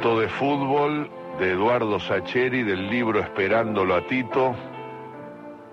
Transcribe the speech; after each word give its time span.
de 0.00 0.28
fútbol 0.30 1.10
de 1.38 1.52
Eduardo 1.52 2.00
Sacheri 2.00 2.62
del 2.62 2.88
libro 2.88 3.20
Esperándolo 3.20 3.94
a 3.94 4.06
Tito 4.06 4.54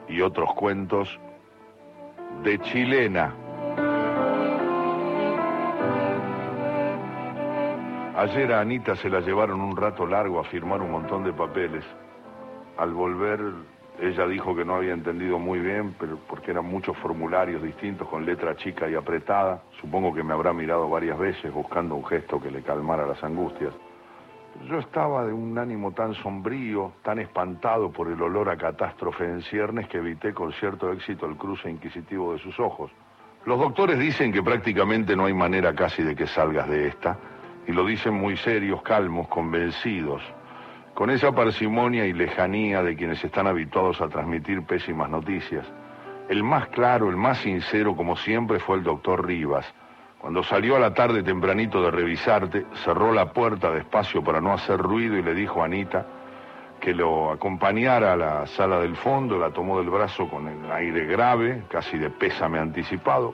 y 0.09 0.19
otros 0.19 0.53
cuentos 0.53 1.17
de 2.43 2.59
Chilena. 2.59 3.33
Ayer 8.17 8.51
a 8.51 8.59
Anita 8.59 8.97
se 8.97 9.09
la 9.09 9.21
llevaron 9.21 9.61
un 9.61 9.77
rato 9.77 10.05
largo 10.05 10.41
a 10.41 10.43
firmar 10.43 10.81
un 10.81 10.91
montón 10.91 11.23
de 11.23 11.31
papeles. 11.31 11.85
Al 12.77 12.93
volver, 12.93 13.39
ella 14.01 14.27
dijo 14.27 14.53
que 14.53 14.65
no 14.65 14.75
había 14.75 14.91
entendido 14.91 15.39
muy 15.39 15.59
bien, 15.59 15.95
pero 15.97 16.19
porque 16.27 16.51
eran 16.51 16.65
muchos 16.65 16.97
formularios 16.97 17.63
distintos 17.63 18.09
con 18.09 18.25
letra 18.25 18.57
chica 18.57 18.89
y 18.89 18.95
apretada. 18.95 19.63
Supongo 19.79 20.13
que 20.13 20.21
me 20.21 20.33
habrá 20.33 20.51
mirado 20.51 20.89
varias 20.89 21.17
veces 21.17 21.53
buscando 21.53 21.95
un 21.95 22.05
gesto 22.05 22.41
que 22.41 22.51
le 22.51 22.61
calmara 22.61 23.07
las 23.07 23.23
angustias. 23.23 23.73
Yo 24.65 24.79
estaba 24.79 25.25
de 25.25 25.31
un 25.31 25.57
ánimo 25.57 25.93
tan 25.93 26.13
sombrío, 26.15 26.93
tan 27.03 27.19
espantado 27.19 27.91
por 27.91 28.09
el 28.09 28.21
olor 28.21 28.49
a 28.49 28.57
catástrofe 28.57 29.23
en 29.23 29.41
ciernes 29.43 29.87
que 29.87 29.99
evité 29.99 30.33
con 30.33 30.51
cierto 30.53 30.91
éxito 30.91 31.25
el 31.25 31.37
cruce 31.37 31.69
inquisitivo 31.69 32.33
de 32.33 32.39
sus 32.39 32.59
ojos. 32.59 32.91
Los 33.45 33.59
doctores 33.59 33.97
dicen 33.97 34.33
que 34.33 34.43
prácticamente 34.43 35.15
no 35.15 35.25
hay 35.25 35.33
manera 35.33 35.73
casi 35.73 36.03
de 36.03 36.15
que 36.15 36.27
salgas 36.27 36.67
de 36.67 36.87
esta, 36.87 37.17
y 37.65 37.71
lo 37.71 37.85
dicen 37.85 38.13
muy 38.13 38.35
serios, 38.35 38.81
calmos, 38.81 39.27
convencidos, 39.29 40.21
con 40.93 41.11
esa 41.11 41.31
parsimonia 41.31 42.05
y 42.05 42.13
lejanía 42.13 42.81
de 42.81 42.95
quienes 42.95 43.23
están 43.23 43.47
habituados 43.47 44.01
a 44.01 44.09
transmitir 44.09 44.63
pésimas 44.63 45.09
noticias. 45.09 45.65
El 46.27 46.43
más 46.43 46.67
claro, 46.69 47.09
el 47.09 47.15
más 47.15 47.37
sincero, 47.37 47.95
como 47.95 48.17
siempre, 48.17 48.59
fue 48.59 48.77
el 48.77 48.83
doctor 48.83 49.25
Rivas, 49.25 49.65
cuando 50.19 50.43
salió 50.43 50.75
a 50.75 50.79
la 50.79 50.93
tarde 50.93 51.23
tempranito 51.23 51.81
de 51.81 51.91
revisarte, 51.91 52.65
cerró 52.83 53.13
la 53.13 53.31
puerta 53.31 53.71
despacio 53.71 54.23
para 54.23 54.41
no 54.41 54.53
hacer 54.53 54.79
ruido 54.79 55.17
y 55.17 55.21
le 55.21 55.33
dijo 55.33 55.61
a 55.61 55.65
Anita 55.65 56.05
que 56.79 56.93
lo 56.93 57.31
acompañara 57.31 58.13
a 58.13 58.15
la 58.15 58.47
sala 58.47 58.79
del 58.79 58.95
fondo, 58.95 59.37
la 59.37 59.51
tomó 59.51 59.79
del 59.79 59.89
brazo 59.89 60.27
con 60.29 60.47
el 60.47 60.71
aire 60.71 61.05
grave, 61.05 61.63
casi 61.69 61.97
de 61.97 62.09
pésame 62.09 62.59
anticipado. 62.59 63.33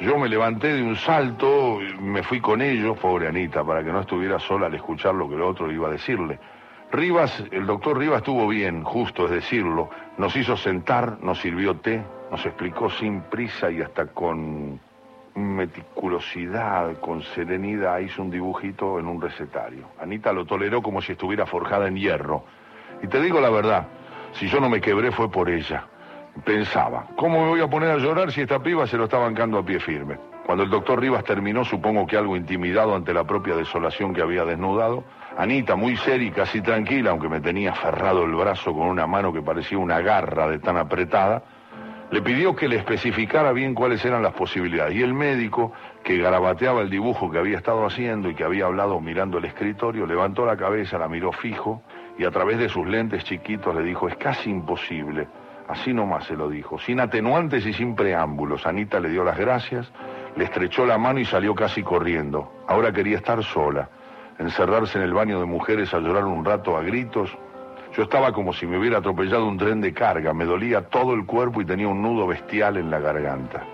Yo 0.00 0.18
me 0.18 0.28
levanté 0.28 0.74
de 0.74 0.82
un 0.82 0.96
salto, 0.96 1.78
me 2.00 2.22
fui 2.22 2.40
con 2.40 2.62
ellos, 2.62 2.96
pobre 2.98 3.28
Anita, 3.28 3.64
para 3.64 3.84
que 3.84 3.92
no 3.92 4.00
estuviera 4.00 4.38
sola 4.38 4.66
al 4.66 4.74
escuchar 4.74 5.14
lo 5.14 5.28
que 5.28 5.34
el 5.34 5.42
otro 5.42 5.70
iba 5.70 5.88
a 5.88 5.92
decirle. 5.92 6.38
Rivas, 6.90 7.44
el 7.50 7.66
doctor 7.66 7.98
Rivas 7.98 8.18
estuvo 8.18 8.48
bien, 8.48 8.82
justo 8.82 9.26
es 9.26 9.30
decirlo, 9.30 9.90
nos 10.16 10.34
hizo 10.34 10.56
sentar, 10.56 11.18
nos 11.22 11.38
sirvió 11.40 11.76
té, 11.76 12.02
nos 12.30 12.44
explicó 12.46 12.88
sin 12.90 13.20
prisa 13.22 13.70
y 13.70 13.82
hasta 13.82 14.06
con 14.06 14.80
meticulosidad, 15.34 16.98
con 17.00 17.22
serenidad, 17.22 17.98
hizo 17.98 18.22
un 18.22 18.30
dibujito 18.30 18.98
en 18.98 19.06
un 19.06 19.20
recetario. 19.20 19.90
Anita 20.00 20.32
lo 20.32 20.44
toleró 20.44 20.82
como 20.82 21.00
si 21.00 21.12
estuviera 21.12 21.46
forjada 21.46 21.88
en 21.88 21.96
hierro. 21.96 22.44
Y 23.02 23.06
te 23.06 23.20
digo 23.20 23.40
la 23.40 23.50
verdad, 23.50 23.86
si 24.32 24.48
yo 24.48 24.60
no 24.60 24.68
me 24.68 24.80
quebré 24.80 25.10
fue 25.12 25.30
por 25.30 25.48
ella. 25.48 25.84
Pensaba, 26.44 27.06
¿cómo 27.16 27.42
me 27.42 27.48
voy 27.48 27.60
a 27.60 27.68
poner 27.68 27.90
a 27.90 27.96
llorar 27.96 28.30
si 28.30 28.42
esta 28.42 28.62
piba 28.62 28.86
se 28.86 28.96
lo 28.96 29.04
está 29.04 29.18
bancando 29.18 29.58
a 29.58 29.64
pie 29.64 29.80
firme? 29.80 30.16
Cuando 30.46 30.64
el 30.64 30.70
doctor 30.70 31.00
Rivas 31.00 31.24
terminó, 31.24 31.64
supongo 31.64 32.06
que 32.06 32.16
algo 32.16 32.36
intimidado 32.36 32.94
ante 32.94 33.12
la 33.12 33.24
propia 33.24 33.54
desolación 33.56 34.14
que 34.14 34.22
había 34.22 34.44
desnudado, 34.44 35.04
Anita, 35.36 35.76
muy 35.76 35.96
seria 35.96 36.28
y 36.28 36.32
casi 36.32 36.60
tranquila, 36.60 37.10
aunque 37.10 37.28
me 37.28 37.40
tenía 37.40 37.70
aferrado 37.70 38.24
el 38.24 38.34
brazo 38.34 38.72
con 38.72 38.86
una 38.86 39.06
mano 39.06 39.32
que 39.32 39.42
parecía 39.42 39.78
una 39.78 40.00
garra 40.00 40.48
de 40.48 40.58
tan 40.58 40.76
apretada, 40.76 41.42
le 42.10 42.22
pidió 42.22 42.56
que 42.56 42.68
le 42.68 42.76
especificara 42.76 43.52
bien 43.52 43.74
cuáles 43.74 44.04
eran 44.04 44.22
las 44.22 44.32
posibilidades. 44.32 44.96
Y 44.96 45.02
el 45.02 45.14
médico, 45.14 45.72
que 46.02 46.18
garabateaba 46.18 46.80
el 46.80 46.90
dibujo 46.90 47.30
que 47.30 47.38
había 47.38 47.58
estado 47.58 47.86
haciendo 47.86 48.28
y 48.28 48.34
que 48.34 48.42
había 48.42 48.66
hablado 48.66 49.00
mirando 49.00 49.38
el 49.38 49.44
escritorio, 49.44 50.06
levantó 50.06 50.44
la 50.44 50.56
cabeza, 50.56 50.98
la 50.98 51.08
miró 51.08 51.30
fijo 51.32 51.82
y 52.18 52.24
a 52.24 52.30
través 52.30 52.58
de 52.58 52.68
sus 52.68 52.86
lentes 52.86 53.24
chiquitos 53.24 53.74
le 53.74 53.82
dijo, 53.82 54.08
es 54.08 54.16
casi 54.16 54.50
imposible. 54.50 55.28
Así 55.68 55.94
nomás 55.94 56.24
se 56.24 56.34
lo 56.34 56.48
dijo, 56.50 56.80
sin 56.80 56.98
atenuantes 56.98 57.64
y 57.64 57.72
sin 57.72 57.94
preámbulos. 57.94 58.66
Anita 58.66 58.98
le 58.98 59.08
dio 59.08 59.22
las 59.22 59.38
gracias, 59.38 59.92
le 60.34 60.44
estrechó 60.44 60.84
la 60.84 60.98
mano 60.98 61.20
y 61.20 61.24
salió 61.24 61.54
casi 61.54 61.84
corriendo. 61.84 62.52
Ahora 62.66 62.92
quería 62.92 63.18
estar 63.18 63.40
sola, 63.44 63.88
encerrarse 64.40 64.98
en 64.98 65.04
el 65.04 65.12
baño 65.12 65.38
de 65.38 65.46
mujeres 65.46 65.94
a 65.94 66.00
llorar 66.00 66.24
un 66.24 66.44
rato 66.44 66.76
a 66.76 66.82
gritos 66.82 67.30
yo 67.96 68.04
estaba 68.04 68.32
como 68.32 68.52
si 68.52 68.66
me 68.66 68.78
hubiera 68.78 68.98
atropellado 68.98 69.46
un 69.46 69.58
tren 69.58 69.80
de 69.80 69.92
carga, 69.92 70.32
me 70.32 70.44
dolía 70.44 70.82
todo 70.82 71.14
el 71.14 71.26
cuerpo 71.26 71.60
y 71.60 71.64
tenía 71.64 71.88
un 71.88 72.02
nudo 72.02 72.26
bestial 72.26 72.76
en 72.76 72.90
la 72.90 73.00
garganta. 73.00 73.64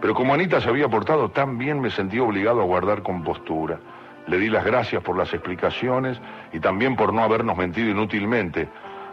Pero 0.00 0.14
como 0.14 0.34
Anita 0.34 0.60
se 0.60 0.68
había 0.68 0.88
portado 0.88 1.30
tan 1.30 1.58
bien, 1.58 1.80
me 1.80 1.90
sentí 1.90 2.18
obligado 2.18 2.60
a 2.60 2.64
guardar 2.64 3.02
compostura. 3.02 3.78
Le 4.26 4.38
di 4.38 4.48
las 4.48 4.64
gracias 4.64 5.02
por 5.02 5.16
las 5.16 5.32
explicaciones 5.32 6.20
y 6.52 6.60
también 6.60 6.94
por 6.94 7.12
no 7.12 7.22
habernos 7.22 7.56
mentido 7.56 7.90
inútilmente. 7.90 8.68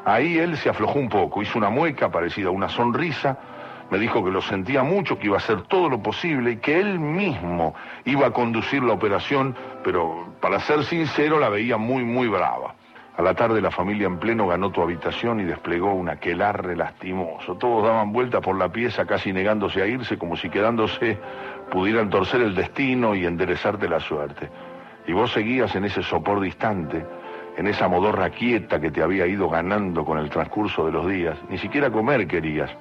Ahí 0.06 0.38
él 0.38 0.58
se 0.58 0.70
aflojó 0.70 1.00
un 1.00 1.10
poco, 1.10 1.42
hizo 1.42 1.58
una 1.58 1.70
mueca 1.70 2.10
parecida 2.10 2.50
a 2.50 2.52
una 2.52 2.70
sonrisa, 2.70 3.38
me 3.90 4.00
dijo 4.00 4.24
que 4.24 4.32
lo 4.32 4.42
sentía 4.42 4.84
mucho, 4.84 5.18
que 5.20 5.28
iba 5.28 5.36
a 5.36 5.40
hacer 5.40 5.64
todo 5.64 5.90
lo 5.90 6.02
posible 6.02 6.52
y 6.52 6.58
que 6.58 6.80
él 6.80 7.00
mismo 7.00 7.76
iba 8.06 8.28
a 8.28 8.32
conducir 8.32 8.84
la 8.84 8.94
operación, 8.94 9.56
pero 9.84 10.34
para 10.40 10.60
ser 10.62 10.84
sincero 10.86 11.40
la 11.40 11.50
veía 11.50 11.78
muy, 11.78 12.04
muy 12.04 12.28
brava. 12.28 12.76
A 13.22 13.24
la 13.24 13.36
tarde 13.36 13.62
la 13.62 13.70
familia 13.70 14.08
en 14.08 14.18
pleno 14.18 14.48
ganó 14.48 14.72
tu 14.72 14.82
habitación 14.82 15.40
y 15.42 15.44
desplegó 15.44 15.94
un 15.94 16.10
aquelarre 16.10 16.76
lastimoso. 16.76 17.56
Todos 17.56 17.84
daban 17.84 18.12
vuelta 18.12 18.42
por 18.42 18.58
la 18.58 18.72
pieza 18.72 19.06
casi 19.06 19.32
negándose 19.32 19.80
a 19.80 19.86
irse 19.86 20.18
como 20.18 20.36
si 20.36 20.50
quedándose 20.50 21.20
pudieran 21.70 22.10
torcer 22.10 22.42
el 22.42 22.56
destino 22.56 23.14
y 23.14 23.28
enderezarte 23.28 23.88
la 23.88 24.00
suerte. 24.00 24.50
Y 25.06 25.14
vos 25.14 25.32
seguías 25.32 25.76
en 25.76 25.86
ese 25.86 26.02
sopor 26.02 26.40
distante, 26.40 27.06
en 27.58 27.68
esa 27.68 27.88
modorra 27.88 28.32
quieta 28.32 28.82
que 28.82 28.90
te 28.90 29.04
había 29.04 29.28
ido 29.28 29.48
ganando 29.48 30.04
con 30.04 30.18
el 30.18 30.32
transcurso 30.32 30.88
de 30.88 30.92
los 30.92 31.08
días. 31.08 31.38
Ni 31.48 31.60
siquiera 31.60 31.92
comer 31.92 32.26
querías. 32.26 32.76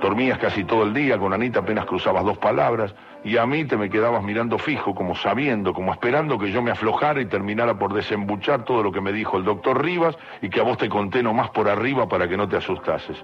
Dormías 0.00 0.38
casi 0.38 0.64
todo 0.64 0.84
el 0.84 0.94
día, 0.94 1.18
con 1.18 1.32
Anita 1.34 1.60
apenas 1.60 1.84
cruzabas 1.84 2.24
dos 2.24 2.38
palabras, 2.38 2.94
y 3.22 3.36
a 3.36 3.44
mí 3.44 3.66
te 3.66 3.76
me 3.76 3.90
quedabas 3.90 4.22
mirando 4.22 4.58
fijo, 4.58 4.94
como 4.94 5.14
sabiendo, 5.14 5.74
como 5.74 5.92
esperando 5.92 6.38
que 6.38 6.50
yo 6.50 6.62
me 6.62 6.70
aflojara 6.70 7.20
y 7.20 7.26
terminara 7.26 7.78
por 7.78 7.92
desembuchar 7.92 8.64
todo 8.64 8.82
lo 8.82 8.92
que 8.92 9.02
me 9.02 9.12
dijo 9.12 9.36
el 9.36 9.44
doctor 9.44 9.84
Rivas 9.84 10.16
y 10.40 10.48
que 10.48 10.60
a 10.60 10.62
vos 10.62 10.78
te 10.78 10.88
conté 10.88 11.22
nomás 11.22 11.50
por 11.50 11.68
arriba 11.68 12.08
para 12.08 12.26
que 12.26 12.36
no 12.36 12.48
te 12.48 12.56
asustases. 12.56 13.18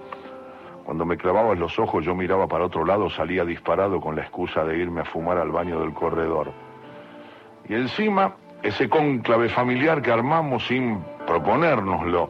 Cuando 0.85 1.03
me 1.03 1.17
clavabas 1.17 1.57
los 1.57 1.77
ojos 1.79 2.05
yo 2.05 2.13
miraba 2.13 2.47
para 2.47 2.65
otro 2.65 2.85
lado, 2.85 3.09
salía 3.09 3.43
disparado 3.43 3.99
con 3.99 4.15
la 4.15 4.21
excusa 4.21 4.63
de 4.63 4.77
irme 4.77 5.01
a 5.01 5.05
fumar 5.05 5.39
al 5.39 5.51
baño 5.51 5.79
del 5.79 5.93
corredor. 5.93 6.53
Y 7.67 7.73
encima, 7.73 8.35
ese 8.61 8.87
cónclave 8.87 9.49
familiar 9.49 10.01
que 10.01 10.11
armamos 10.11 10.65
sin 10.67 11.03
proponérnoslo, 11.25 12.29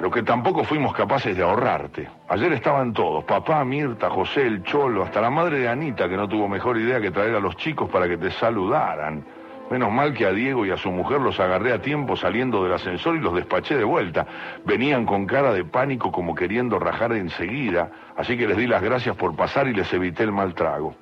pero 0.00 0.10
que 0.10 0.22
tampoco 0.22 0.64
fuimos 0.64 0.94
capaces 0.94 1.36
de 1.36 1.42
ahorrarte. 1.42 2.08
Ayer 2.30 2.54
estaban 2.54 2.94
todos, 2.94 3.22
papá, 3.24 3.62
Mirta, 3.66 4.08
José, 4.08 4.46
el 4.46 4.62
Cholo, 4.62 5.02
hasta 5.02 5.20
la 5.20 5.28
madre 5.28 5.58
de 5.58 5.68
Anita, 5.68 6.08
que 6.08 6.16
no 6.16 6.26
tuvo 6.26 6.48
mejor 6.48 6.78
idea 6.78 7.02
que 7.02 7.10
traer 7.10 7.34
a 7.34 7.38
los 7.38 7.54
chicos 7.58 7.90
para 7.90 8.08
que 8.08 8.16
te 8.16 8.30
saludaran. 8.30 9.22
Menos 9.70 9.92
mal 9.92 10.14
que 10.14 10.24
a 10.24 10.32
Diego 10.32 10.64
y 10.64 10.70
a 10.70 10.78
su 10.78 10.90
mujer 10.90 11.20
los 11.20 11.38
agarré 11.38 11.74
a 11.74 11.82
tiempo 11.82 12.16
saliendo 12.16 12.64
del 12.64 12.72
ascensor 12.72 13.14
y 13.14 13.20
los 13.20 13.34
despaché 13.34 13.76
de 13.76 13.84
vuelta. 13.84 14.26
Venían 14.64 15.04
con 15.04 15.26
cara 15.26 15.52
de 15.52 15.66
pánico 15.66 16.10
como 16.10 16.34
queriendo 16.34 16.78
rajar 16.78 17.12
enseguida, 17.12 17.90
así 18.16 18.38
que 18.38 18.46
les 18.46 18.56
di 18.56 18.66
las 18.66 18.82
gracias 18.82 19.14
por 19.16 19.36
pasar 19.36 19.68
y 19.68 19.74
les 19.74 19.92
evité 19.92 20.22
el 20.22 20.32
mal 20.32 20.54
trago. 20.54 20.94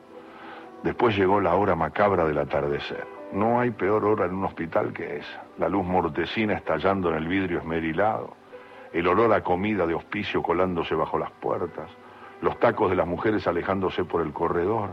Después 0.82 1.16
llegó 1.16 1.40
la 1.40 1.54
hora 1.54 1.76
macabra 1.76 2.24
del 2.24 2.38
atardecer. 2.38 3.06
No 3.32 3.60
hay 3.60 3.70
peor 3.70 4.04
hora 4.04 4.24
en 4.24 4.34
un 4.34 4.46
hospital 4.46 4.92
que 4.92 5.18
esa. 5.18 5.44
La 5.56 5.68
luz 5.68 5.86
mortecina 5.86 6.54
estallando 6.54 7.10
en 7.10 7.14
el 7.14 7.28
vidrio 7.28 7.58
esmerilado 7.58 8.37
el 8.92 9.06
olor 9.06 9.32
a 9.32 9.42
comida 9.42 9.86
de 9.86 9.94
hospicio 9.94 10.42
colándose 10.42 10.94
bajo 10.94 11.18
las 11.18 11.30
puertas, 11.32 11.90
los 12.40 12.58
tacos 12.58 12.90
de 12.90 12.96
las 12.96 13.06
mujeres 13.06 13.46
alejándose 13.46 14.04
por 14.04 14.22
el 14.22 14.32
corredor, 14.32 14.90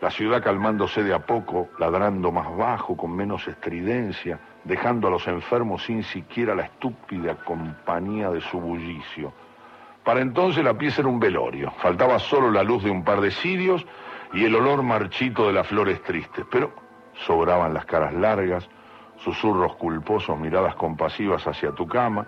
la 0.00 0.10
ciudad 0.10 0.42
calmándose 0.42 1.04
de 1.04 1.14
a 1.14 1.20
poco, 1.20 1.68
ladrando 1.78 2.32
más 2.32 2.56
bajo, 2.56 2.96
con 2.96 3.14
menos 3.14 3.46
estridencia, 3.46 4.40
dejando 4.64 5.06
a 5.06 5.10
los 5.12 5.26
enfermos 5.28 5.84
sin 5.84 6.02
siquiera 6.02 6.54
la 6.54 6.64
estúpida 6.64 7.36
compañía 7.44 8.30
de 8.30 8.40
su 8.40 8.60
bullicio. 8.60 9.32
Para 10.04 10.20
entonces 10.20 10.64
la 10.64 10.74
pieza 10.74 11.02
era 11.02 11.08
un 11.08 11.20
velorio, 11.20 11.70
faltaba 11.78 12.18
solo 12.18 12.50
la 12.50 12.64
luz 12.64 12.82
de 12.82 12.90
un 12.90 13.04
par 13.04 13.20
de 13.20 13.30
cirios 13.30 13.86
y 14.32 14.44
el 14.44 14.56
olor 14.56 14.82
marchito 14.82 15.46
de 15.46 15.52
las 15.52 15.68
flores 15.68 16.02
tristes, 16.02 16.44
pero 16.50 16.72
sobraban 17.24 17.72
las 17.72 17.84
caras 17.84 18.12
largas, 18.12 18.68
susurros 19.18 19.76
culposos, 19.76 20.36
miradas 20.36 20.74
compasivas 20.74 21.46
hacia 21.46 21.70
tu 21.70 21.86
cama, 21.86 22.26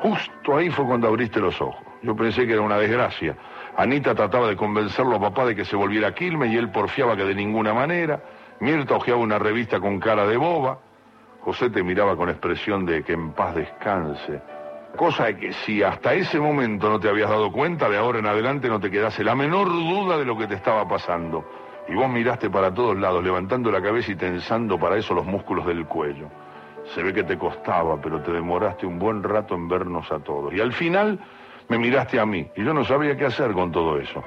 Justo 0.00 0.56
ahí 0.56 0.70
fue 0.70 0.84
cuando 0.86 1.08
abriste 1.08 1.40
los 1.40 1.60
ojos. 1.60 1.84
Yo 2.02 2.14
pensé 2.14 2.46
que 2.46 2.52
era 2.52 2.62
una 2.62 2.78
desgracia. 2.78 3.36
Anita 3.76 4.14
trataba 4.14 4.48
de 4.48 4.56
convencerlo 4.56 5.16
a 5.16 5.20
papá 5.20 5.46
de 5.46 5.56
que 5.56 5.64
se 5.64 5.76
volviera 5.76 6.08
a 6.08 6.14
Quilmes 6.14 6.52
y 6.52 6.56
él 6.56 6.70
porfiaba 6.70 7.16
que 7.16 7.24
de 7.24 7.34
ninguna 7.34 7.74
manera. 7.74 8.22
Mirta 8.60 8.96
hojeaba 8.96 9.20
una 9.20 9.38
revista 9.38 9.80
con 9.80 9.98
cara 9.98 10.26
de 10.26 10.36
boba. 10.36 10.78
José 11.40 11.70
te 11.70 11.82
miraba 11.82 12.16
con 12.16 12.28
expresión 12.28 12.84
de 12.86 13.02
que 13.02 13.12
en 13.12 13.32
paz 13.32 13.54
descanse. 13.54 14.40
Cosa 14.96 15.34
que 15.34 15.52
si 15.52 15.82
hasta 15.82 16.14
ese 16.14 16.40
momento 16.40 16.88
no 16.88 16.98
te 16.98 17.08
habías 17.08 17.28
dado 17.28 17.52
cuenta, 17.52 17.88
de 17.88 17.98
ahora 17.98 18.18
en 18.18 18.26
adelante 18.26 18.68
no 18.68 18.80
te 18.80 18.90
quedase 18.90 19.22
la 19.22 19.34
menor 19.34 19.68
duda 19.68 20.16
de 20.16 20.24
lo 20.24 20.38
que 20.38 20.46
te 20.46 20.54
estaba 20.54 20.88
pasando. 20.88 21.44
Y 21.88 21.94
vos 21.94 22.08
miraste 22.08 22.50
para 22.50 22.72
todos 22.72 22.96
lados, 22.96 23.22
levantando 23.22 23.70
la 23.70 23.82
cabeza 23.82 24.10
y 24.10 24.16
tensando 24.16 24.78
para 24.78 24.96
eso 24.96 25.14
los 25.14 25.26
músculos 25.26 25.66
del 25.66 25.86
cuello. 25.86 26.28
Se 26.94 27.02
ve 27.02 27.12
que 27.12 27.24
te 27.24 27.36
costaba, 27.36 28.00
pero 28.00 28.20
te 28.22 28.32
demoraste 28.32 28.86
un 28.86 28.98
buen 28.98 29.22
rato 29.22 29.54
en 29.54 29.68
vernos 29.68 30.10
a 30.12 30.18
todos. 30.20 30.54
Y 30.54 30.60
al 30.60 30.72
final 30.72 31.18
me 31.68 31.78
miraste 31.78 32.20
a 32.20 32.26
mí 32.26 32.48
y 32.56 32.64
yo 32.64 32.72
no 32.72 32.84
sabía 32.84 33.16
qué 33.16 33.26
hacer 33.26 33.52
con 33.52 33.72
todo 33.72 33.98
eso. 33.98 34.22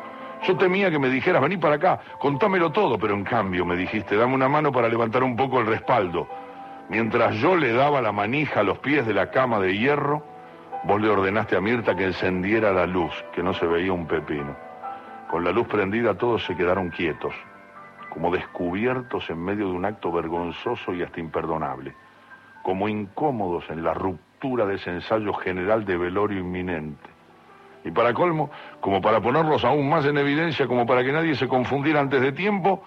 Yo 0.47 0.55
temía 0.55 0.89
que 0.89 0.99
me 0.99 1.09
dijeras, 1.09 1.41
vení 1.41 1.57
para 1.57 1.75
acá, 1.75 1.99
contámelo 2.19 2.71
todo, 2.71 2.97
pero 2.97 3.13
en 3.13 3.23
cambio 3.23 3.65
me 3.65 3.75
dijiste, 3.75 4.15
dame 4.15 4.35
una 4.35 4.47
mano 4.47 4.71
para 4.71 4.87
levantar 4.87 5.23
un 5.23 5.35
poco 5.35 5.59
el 5.59 5.67
respaldo. 5.67 6.27
Mientras 6.89 7.35
yo 7.35 7.55
le 7.55 7.73
daba 7.73 8.01
la 8.01 8.11
manija 8.11 8.61
a 8.61 8.63
los 8.63 8.79
pies 8.79 9.05
de 9.05 9.13
la 9.13 9.31
cama 9.31 9.59
de 9.59 9.77
hierro, 9.77 10.23
vos 10.85 11.01
le 11.01 11.09
ordenaste 11.09 11.57
a 11.57 11.61
Mirta 11.61 11.95
que 11.95 12.05
encendiera 12.05 12.71
la 12.71 12.85
luz, 12.85 13.13
que 13.33 13.43
no 13.43 13.53
se 13.53 13.67
veía 13.67 13.91
un 13.91 14.07
pepino. 14.07 14.55
Con 15.29 15.43
la 15.43 15.51
luz 15.51 15.67
prendida 15.67 16.17
todos 16.17 16.43
se 16.45 16.55
quedaron 16.55 16.89
quietos, 16.89 17.35
como 18.09 18.31
descubiertos 18.31 19.29
en 19.29 19.43
medio 19.43 19.67
de 19.67 19.73
un 19.73 19.85
acto 19.85 20.11
vergonzoso 20.11 20.93
y 20.93 21.03
hasta 21.03 21.19
imperdonable, 21.19 21.93
como 22.69 22.87
incómodos 22.87 23.67
en 23.71 23.83
la 23.83 23.95
ruptura 23.95 24.63
de 24.67 24.75
ese 24.75 24.91
ensayo 24.91 25.33
general 25.33 25.85
de 25.85 25.97
velorio 25.97 26.37
inminente. 26.37 27.09
Y 27.83 27.89
para 27.89 28.13
colmo, 28.13 28.51
como 28.79 29.01
para 29.01 29.19
ponerlos 29.19 29.65
aún 29.65 29.89
más 29.89 30.05
en 30.05 30.19
evidencia, 30.19 30.67
como 30.67 30.85
para 30.85 31.03
que 31.03 31.11
nadie 31.11 31.33
se 31.33 31.47
confundiera 31.47 31.99
antes 31.99 32.21
de 32.21 32.31
tiempo, 32.31 32.83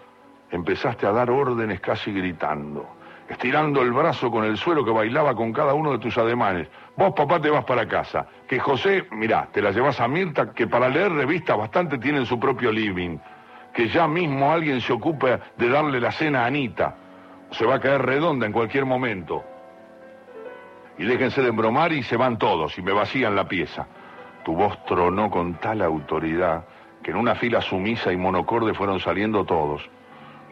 empezaste 0.52 1.04
a 1.04 1.10
dar 1.10 1.32
órdenes 1.32 1.80
casi 1.80 2.12
gritando, 2.12 2.86
estirando 3.28 3.82
el 3.82 3.90
brazo 3.90 4.30
con 4.30 4.44
el 4.44 4.56
suelo 4.56 4.84
que 4.84 4.92
bailaba 4.92 5.34
con 5.34 5.52
cada 5.52 5.74
uno 5.74 5.90
de 5.90 5.98
tus 5.98 6.16
ademanes. 6.16 6.68
Vos, 6.96 7.12
papá, 7.16 7.40
te 7.40 7.50
vas 7.50 7.64
para 7.64 7.88
casa. 7.88 8.24
Que 8.46 8.60
José, 8.60 9.08
mirá, 9.10 9.48
te 9.50 9.60
la 9.60 9.72
llevas 9.72 9.98
a 10.00 10.06
Mirta, 10.06 10.52
que 10.52 10.68
para 10.68 10.88
leer 10.88 11.10
revistas 11.10 11.58
bastante 11.58 11.98
tiene 11.98 12.24
su 12.24 12.38
propio 12.38 12.70
living. 12.70 13.18
Que 13.74 13.88
ya 13.88 14.06
mismo 14.06 14.52
alguien 14.52 14.80
se 14.80 14.92
ocupe 14.92 15.40
de 15.56 15.68
darle 15.68 15.98
la 15.98 16.12
cena 16.12 16.44
a 16.44 16.46
Anita. 16.46 16.94
Se 17.50 17.66
va 17.66 17.74
a 17.74 17.80
caer 17.80 18.02
redonda 18.02 18.46
en 18.46 18.52
cualquier 18.52 18.86
momento. 18.86 19.42
Y 21.02 21.04
déjense 21.04 21.42
de 21.42 21.48
embromar 21.48 21.92
y 21.92 22.04
se 22.04 22.16
van 22.16 22.38
todos 22.38 22.78
y 22.78 22.82
me 22.82 22.92
vacían 22.92 23.34
la 23.34 23.48
pieza. 23.48 23.88
Tu 24.44 24.54
voz 24.54 24.84
tronó 24.84 25.32
con 25.32 25.54
tal 25.54 25.82
autoridad 25.82 26.64
que 27.02 27.10
en 27.10 27.16
una 27.16 27.34
fila 27.34 27.60
sumisa 27.60 28.12
y 28.12 28.16
monocorde 28.16 28.72
fueron 28.72 29.00
saliendo 29.00 29.44
todos. 29.44 29.82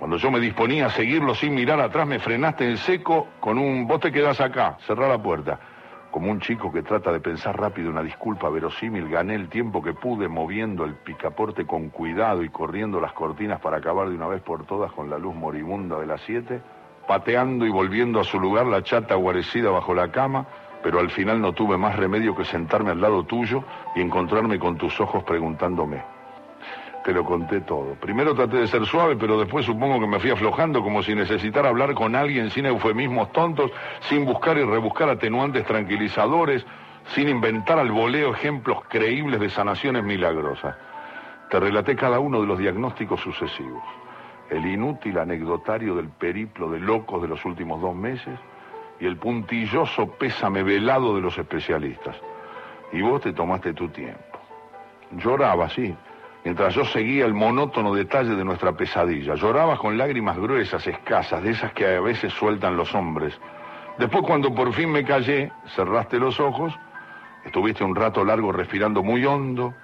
Cuando 0.00 0.16
yo 0.16 0.28
me 0.28 0.40
disponía 0.40 0.86
a 0.86 0.90
seguirlo 0.90 1.36
sin 1.36 1.54
mirar 1.54 1.80
atrás, 1.80 2.04
me 2.04 2.18
frenaste 2.18 2.68
en 2.68 2.78
seco 2.78 3.28
con 3.38 3.58
un 3.58 3.86
vos 3.86 4.00
te 4.00 4.10
quedás 4.10 4.40
acá, 4.40 4.76
cerrá 4.88 5.06
la 5.06 5.22
puerta. 5.22 5.60
Como 6.10 6.32
un 6.32 6.40
chico 6.40 6.72
que 6.72 6.82
trata 6.82 7.12
de 7.12 7.20
pensar 7.20 7.56
rápido 7.56 7.88
una 7.88 8.02
disculpa 8.02 8.48
verosímil, 8.48 9.08
gané 9.08 9.36
el 9.36 9.48
tiempo 9.48 9.80
que 9.80 9.92
pude 9.92 10.26
moviendo 10.26 10.84
el 10.84 10.96
picaporte 10.96 11.64
con 11.64 11.90
cuidado 11.90 12.42
y 12.42 12.48
corriendo 12.48 13.00
las 13.00 13.12
cortinas 13.12 13.60
para 13.60 13.76
acabar 13.76 14.08
de 14.08 14.16
una 14.16 14.26
vez 14.26 14.42
por 14.42 14.66
todas 14.66 14.90
con 14.94 15.10
la 15.10 15.16
luz 15.16 15.32
moribunda 15.32 16.00
de 16.00 16.06
las 16.06 16.20
siete, 16.22 16.60
pateando 17.06 17.66
y 17.66 17.70
volviendo 17.70 18.20
a 18.20 18.24
su 18.24 18.38
lugar 18.38 18.66
la 18.66 18.82
chata 18.82 19.14
guarecida 19.14 19.70
bajo 19.70 19.94
la 19.94 20.10
cama, 20.10 20.46
pero 20.82 21.00
al 21.00 21.10
final 21.10 21.40
no 21.40 21.52
tuve 21.52 21.76
más 21.76 21.96
remedio 21.96 22.34
que 22.34 22.44
sentarme 22.44 22.90
al 22.90 23.00
lado 23.00 23.24
tuyo 23.24 23.62
y 23.94 24.00
encontrarme 24.00 24.58
con 24.58 24.76
tus 24.76 25.00
ojos 25.00 25.24
preguntándome. 25.24 26.02
Te 27.04 27.12
lo 27.12 27.24
conté 27.24 27.62
todo. 27.62 27.94
Primero 27.94 28.34
traté 28.34 28.58
de 28.58 28.66
ser 28.66 28.84
suave, 28.84 29.16
pero 29.16 29.38
después 29.38 29.64
supongo 29.64 29.98
que 30.00 30.06
me 30.06 30.20
fui 30.20 30.30
aflojando 30.30 30.82
como 30.82 31.02
si 31.02 31.14
necesitara 31.14 31.70
hablar 31.70 31.94
con 31.94 32.14
alguien 32.14 32.50
sin 32.50 32.66
eufemismos 32.66 33.32
tontos, 33.32 33.70
sin 34.00 34.24
buscar 34.26 34.58
y 34.58 34.64
rebuscar 34.64 35.08
atenuantes 35.08 35.64
tranquilizadores, 35.64 36.64
sin 37.14 37.28
inventar 37.28 37.78
al 37.78 37.90
voleo 37.90 38.34
ejemplos 38.34 38.78
creíbles 38.88 39.40
de 39.40 39.48
sanaciones 39.48 40.04
milagrosas. 40.04 40.76
Te 41.48 41.58
relaté 41.58 41.96
cada 41.96 42.20
uno 42.20 42.40
de 42.40 42.46
los 42.46 42.58
diagnósticos 42.58 43.20
sucesivos. 43.20 43.82
El 44.50 44.66
inútil 44.66 45.18
anecdotario 45.18 45.94
del 45.94 46.08
periplo 46.08 46.70
de 46.70 46.80
locos 46.80 47.22
de 47.22 47.28
los 47.28 47.44
últimos 47.44 47.80
dos 47.80 47.94
meses, 47.94 48.38
y 49.00 49.06
el 49.06 49.16
puntilloso 49.16 50.10
pésame 50.18 50.62
velado 50.62 51.14
de 51.14 51.22
los 51.22 51.38
especialistas. 51.38 52.16
Y 52.92 53.00
vos 53.00 53.20
te 53.22 53.32
tomaste 53.32 53.72
tu 53.72 53.88
tiempo. 53.88 54.38
Lloraba, 55.12 55.68
sí, 55.70 55.94
mientras 56.44 56.74
yo 56.74 56.84
seguía 56.84 57.24
el 57.24 57.34
monótono 57.34 57.94
detalle 57.94 58.34
de 58.34 58.44
nuestra 58.44 58.72
pesadilla. 58.72 59.34
Llorabas 59.34 59.78
con 59.78 59.96
lágrimas 59.96 60.36
gruesas, 60.36 60.86
escasas, 60.86 61.42
de 61.42 61.50
esas 61.50 61.72
que 61.72 61.86
a 61.86 62.00
veces 62.00 62.32
sueltan 62.32 62.76
los 62.76 62.94
hombres. 62.94 63.38
Después, 63.98 64.24
cuando 64.24 64.54
por 64.54 64.72
fin 64.72 64.90
me 64.90 65.04
callé, 65.04 65.50
cerraste 65.74 66.18
los 66.18 66.38
ojos, 66.40 66.72
estuviste 67.44 67.84
un 67.84 67.94
rato 67.94 68.24
largo 68.24 68.52
respirando 68.52 69.02
muy 69.02 69.24
hondo. 69.24 69.74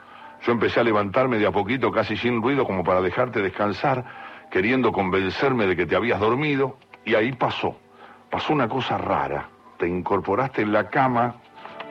Yo 0.42 0.52
empecé 0.52 0.80
a 0.80 0.84
levantarme 0.84 1.38
de 1.38 1.46
a 1.46 1.50
poquito, 1.50 1.90
casi 1.90 2.16
sin 2.16 2.42
ruido, 2.42 2.66
como 2.66 2.84
para 2.84 3.00
dejarte 3.00 3.40
descansar, 3.40 4.04
queriendo 4.50 4.92
convencerme 4.92 5.66
de 5.66 5.76
que 5.76 5.86
te 5.86 5.96
habías 5.96 6.20
dormido, 6.20 6.78
y 7.04 7.14
ahí 7.14 7.32
pasó 7.32 7.76
pasó 8.30 8.52
una 8.52 8.68
cosa 8.68 8.98
rara. 8.98 9.48
Te 9.78 9.88
incorporaste 9.88 10.62
en 10.62 10.72
la 10.72 10.88
cama 10.88 11.36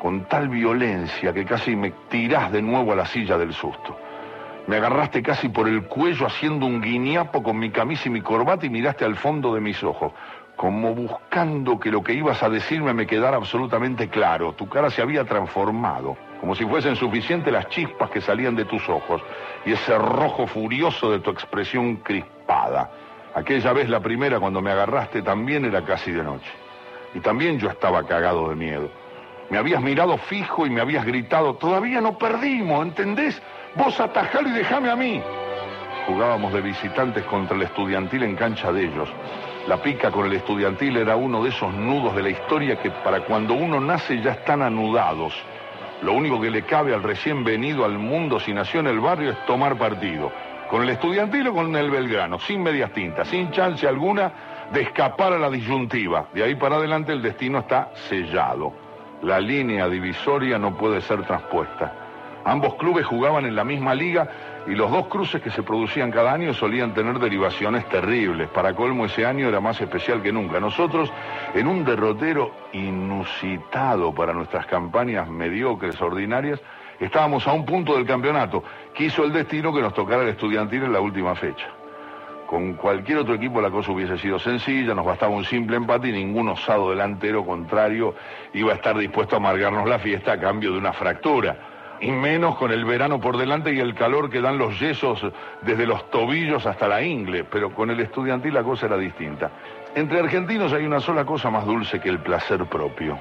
con 0.01 0.25
tal 0.25 0.49
violencia 0.49 1.33
que 1.33 1.45
casi 1.45 1.75
me 1.75 1.91
tirás 2.09 2.51
de 2.51 2.61
nuevo 2.61 2.91
a 2.91 2.95
la 2.95 3.05
silla 3.05 3.37
del 3.37 3.53
susto. 3.53 3.97
Me 4.67 4.77
agarraste 4.77 5.21
casi 5.21 5.49
por 5.49 5.67
el 5.67 5.85
cuello 5.85 6.25
haciendo 6.25 6.65
un 6.65 6.81
guiñapo 6.81 7.43
con 7.43 7.57
mi 7.57 7.69
camisa 7.69 8.03
y 8.07 8.11
mi 8.11 8.21
corbata 8.21 8.65
y 8.65 8.69
miraste 8.69 9.05
al 9.05 9.15
fondo 9.15 9.53
de 9.53 9.61
mis 9.61 9.83
ojos, 9.83 10.11
como 10.55 10.95
buscando 10.95 11.79
que 11.79 11.91
lo 11.91 12.03
que 12.03 12.13
ibas 12.13 12.41
a 12.41 12.49
decirme 12.49 12.93
me 12.93 13.05
quedara 13.05 13.37
absolutamente 13.37 14.09
claro. 14.09 14.53
Tu 14.53 14.67
cara 14.67 14.89
se 14.89 15.01
había 15.01 15.23
transformado, 15.23 16.17
como 16.39 16.55
si 16.55 16.65
fuesen 16.65 16.95
suficientes 16.95 17.51
las 17.51 17.67
chispas 17.69 18.09
que 18.09 18.21
salían 18.21 18.55
de 18.55 18.65
tus 18.65 18.87
ojos 18.89 19.21
y 19.65 19.71
ese 19.71 19.97
rojo 19.97 20.47
furioso 20.47 21.11
de 21.11 21.19
tu 21.19 21.31
expresión 21.31 21.97
crispada. 21.97 22.91
Aquella 23.33 23.73
vez, 23.73 23.89
la 23.89 23.99
primera, 23.99 24.39
cuando 24.39 24.61
me 24.61 24.71
agarraste, 24.71 25.21
también 25.21 25.65
era 25.65 25.83
casi 25.83 26.11
de 26.11 26.23
noche. 26.23 26.51
Y 27.13 27.19
también 27.19 27.59
yo 27.59 27.69
estaba 27.69 28.03
cagado 28.03 28.49
de 28.49 28.55
miedo. 28.55 28.89
Me 29.49 29.57
habías 29.57 29.81
mirado 29.81 30.17
fijo 30.17 30.65
y 30.65 30.69
me 30.69 30.81
habías 30.81 31.05
gritado, 31.05 31.55
todavía 31.55 32.01
no 32.01 32.17
perdimos, 32.17 32.85
¿entendés? 32.85 33.41
Vos 33.75 33.99
atajalo 33.99 34.49
y 34.49 34.53
déjame 34.53 34.89
a 34.89 34.95
mí. 34.95 35.21
Jugábamos 36.07 36.53
de 36.53 36.61
visitantes 36.61 37.23
contra 37.25 37.55
el 37.55 37.63
estudiantil 37.63 38.23
en 38.23 38.35
cancha 38.35 38.71
de 38.71 38.85
ellos. 38.85 39.09
La 39.67 39.81
pica 39.81 40.11
con 40.11 40.27
el 40.27 40.33
estudiantil 40.33 40.97
era 40.97 41.15
uno 41.15 41.43
de 41.43 41.49
esos 41.49 41.73
nudos 41.73 42.15
de 42.15 42.23
la 42.23 42.29
historia 42.29 42.79
que 42.79 42.91
para 42.91 43.21
cuando 43.21 43.55
uno 43.55 43.79
nace 43.79 44.21
ya 44.21 44.31
están 44.31 44.61
anudados. 44.61 45.33
Lo 46.01 46.13
único 46.13 46.39
que 46.41 46.51
le 46.51 46.63
cabe 46.63 46.93
al 46.93 47.03
recién 47.03 47.43
venido 47.43 47.85
al 47.85 47.97
mundo 47.97 48.39
si 48.39 48.53
nació 48.53 48.81
en 48.81 48.87
el 48.87 48.99
barrio 48.99 49.31
es 49.31 49.45
tomar 49.45 49.77
partido 49.77 50.31
con 50.69 50.81
el 50.81 50.89
estudiantil 50.89 51.47
o 51.47 51.53
con 51.53 51.75
el 51.75 51.89
Belgrano, 51.89 52.39
sin 52.39 52.63
medias 52.63 52.91
tintas, 52.91 53.27
sin 53.27 53.51
chance 53.51 53.87
alguna 53.87 54.31
de 54.71 54.81
escapar 54.81 55.33
a 55.33 55.39
la 55.39 55.49
disyuntiva. 55.49 56.27
De 56.33 56.43
ahí 56.43 56.55
para 56.55 56.77
adelante 56.77 57.11
el 57.11 57.21
destino 57.21 57.59
está 57.59 57.91
sellado. 58.09 58.73
La 59.21 59.39
línea 59.39 59.87
divisoria 59.87 60.57
no 60.57 60.75
puede 60.75 61.01
ser 61.01 61.23
transpuesta. 61.23 62.04
Ambos 62.45 62.75
clubes 62.75 63.05
jugaban 63.05 63.45
en 63.45 63.55
la 63.55 63.63
misma 63.63 63.93
liga 63.93 64.27
y 64.67 64.75
los 64.75 64.89
dos 64.89 65.07
cruces 65.07 65.41
que 65.41 65.49
se 65.49 65.63
producían 65.63 66.11
cada 66.11 66.31
año 66.31 66.53
solían 66.53 66.93
tener 66.93 67.19
derivaciones 67.19 67.89
terribles. 67.89 68.47
Para 68.49 68.73
colmo 68.73 69.05
ese 69.05 69.25
año 69.25 69.47
era 69.49 69.59
más 69.59 69.81
especial 69.81 70.21
que 70.21 70.31
nunca. 70.31 70.59
Nosotros, 70.59 71.11
en 71.53 71.67
un 71.67 71.83
derrotero 71.83 72.51
inusitado 72.71 74.13
para 74.13 74.31
nuestras 74.31 74.65
campañas 74.67 75.27
mediocres, 75.27 75.99
ordinarias, 76.01 76.61
Estábamos 76.99 77.45
a 77.47 77.51
un 77.51 77.65
punto 77.65 77.95
del 77.95 78.05
campeonato. 78.05 78.63
Quiso 78.93 79.25
el 79.25 79.33
destino 79.33 79.73
que 79.73 79.81
nos 79.81 79.93
tocara 79.93 80.23
el 80.23 80.29
estudiantil 80.29 80.83
en 80.83 80.93
la 80.93 81.01
última 81.01 81.35
fecha. 81.35 81.67
Con 82.47 82.75
cualquier 82.75 83.17
otro 83.17 83.33
equipo 83.33 83.59
la 83.59 83.71
cosa 83.71 83.91
hubiese 83.91 84.17
sido 84.17 84.37
sencilla, 84.37 84.93
nos 84.93 85.05
bastaba 85.05 85.35
un 85.35 85.43
simple 85.43 85.77
empate 85.77 86.09
y 86.09 86.11
ningún 86.11 86.47
osado 86.49 86.91
delantero 86.91 87.43
contrario 87.43 88.15
iba 88.53 88.71
a 88.71 88.75
estar 88.75 88.97
dispuesto 88.97 89.35
a 89.35 89.39
amargarnos 89.39 89.89
la 89.89 89.99
fiesta 89.99 90.33
a 90.33 90.39
cambio 90.39 90.71
de 90.71 90.77
una 90.77 90.93
fractura. 90.93 91.74
Y 92.01 92.11
menos 92.11 92.57
con 92.57 92.71
el 92.71 92.85
verano 92.85 93.19
por 93.19 93.37
delante 93.37 93.73
y 93.73 93.79
el 93.79 93.95
calor 93.95 94.29
que 94.29 94.41
dan 94.41 94.57
los 94.57 94.79
yesos 94.79 95.25
desde 95.61 95.87
los 95.87 96.09
tobillos 96.09 96.65
hasta 96.65 96.87
la 96.87 97.01
ingle. 97.01 97.45
Pero 97.45 97.73
con 97.73 97.89
el 97.89 97.99
estudiantil 97.99 98.53
la 98.53 98.63
cosa 98.63 98.87
era 98.87 98.97
distinta. 98.97 99.51
Entre 99.95 100.19
argentinos 100.19 100.73
hay 100.73 100.85
una 100.85 100.99
sola 100.99 101.25
cosa 101.25 101.49
más 101.49 101.65
dulce 101.65 101.99
que 101.99 102.09
el 102.09 102.19
placer 102.19 102.65
propio. 102.65 103.17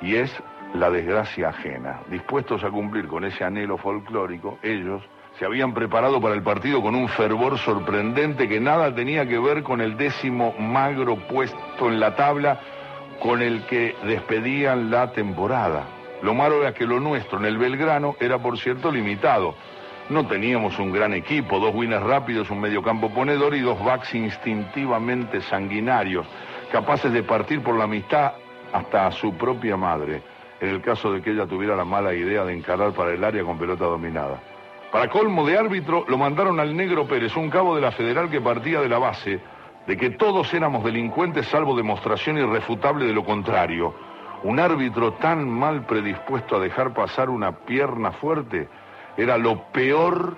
Y 0.00 0.16
es 0.16 0.42
la 0.74 0.90
desgracia 0.90 1.50
ajena. 1.50 2.00
Dispuestos 2.08 2.64
a 2.64 2.70
cumplir 2.70 3.06
con 3.06 3.24
ese 3.24 3.44
anhelo 3.44 3.78
folclórico, 3.78 4.58
ellos 4.62 5.02
se 5.38 5.44
habían 5.44 5.72
preparado 5.72 6.20
para 6.20 6.34
el 6.34 6.42
partido 6.42 6.82
con 6.82 6.94
un 6.94 7.08
fervor 7.08 7.58
sorprendente 7.58 8.48
que 8.48 8.60
nada 8.60 8.94
tenía 8.94 9.26
que 9.26 9.38
ver 9.38 9.62
con 9.62 9.80
el 9.80 9.96
décimo 9.96 10.54
magro 10.58 11.16
puesto 11.28 11.88
en 11.88 12.00
la 12.00 12.16
tabla 12.16 12.60
con 13.20 13.40
el 13.40 13.64
que 13.66 13.94
despedían 14.04 14.90
la 14.90 15.12
temporada. 15.12 16.01
Lo 16.22 16.34
malo 16.34 16.62
era 16.62 16.72
que 16.72 16.86
lo 16.86 17.00
nuestro 17.00 17.38
en 17.38 17.44
el 17.44 17.58
Belgrano 17.58 18.16
era, 18.20 18.38
por 18.38 18.58
cierto, 18.58 18.90
limitado. 18.90 19.54
No 20.08 20.26
teníamos 20.26 20.78
un 20.78 20.92
gran 20.92 21.14
equipo, 21.14 21.58
dos 21.58 21.74
winners 21.74 22.04
rápidos, 22.04 22.50
un 22.50 22.60
mediocampo 22.60 23.10
ponedor 23.10 23.54
y 23.54 23.60
dos 23.60 23.82
backs 23.84 24.14
instintivamente 24.14 25.40
sanguinarios, 25.42 26.26
capaces 26.70 27.12
de 27.12 27.22
partir 27.22 27.62
por 27.62 27.76
la 27.76 27.84
amistad 27.84 28.32
hasta 28.72 29.06
a 29.06 29.12
su 29.12 29.34
propia 29.36 29.76
madre 29.76 30.22
en 30.62 30.68
el 30.68 30.80
caso 30.80 31.12
de 31.12 31.20
que 31.20 31.32
ella 31.32 31.44
tuviera 31.44 31.74
la 31.74 31.84
mala 31.84 32.14
idea 32.14 32.44
de 32.44 32.54
encarar 32.54 32.92
para 32.92 33.12
el 33.12 33.24
área 33.24 33.42
con 33.42 33.58
pelota 33.58 33.84
dominada. 33.84 34.40
Para 34.92 35.08
colmo 35.08 35.44
de 35.44 35.58
árbitro, 35.58 36.04
lo 36.06 36.16
mandaron 36.16 36.60
al 36.60 36.76
Negro 36.76 37.08
Pérez, 37.08 37.36
un 37.36 37.50
cabo 37.50 37.74
de 37.74 37.80
la 37.80 37.90
Federal 37.90 38.30
que 38.30 38.40
partía 38.40 38.80
de 38.80 38.88
la 38.88 38.98
base, 38.98 39.40
de 39.88 39.96
que 39.96 40.10
todos 40.10 40.54
éramos 40.54 40.84
delincuentes 40.84 41.48
salvo 41.48 41.76
demostración 41.76 42.38
irrefutable 42.38 43.06
de 43.06 43.12
lo 43.12 43.24
contrario. 43.24 43.92
Un 44.44 44.58
árbitro 44.58 45.12
tan 45.14 45.48
mal 45.48 45.86
predispuesto 45.86 46.56
a 46.56 46.60
dejar 46.60 46.92
pasar 46.92 47.30
una 47.30 47.52
pierna 47.52 48.10
fuerte 48.10 48.68
era 49.16 49.38
lo 49.38 49.62
peor 49.72 50.36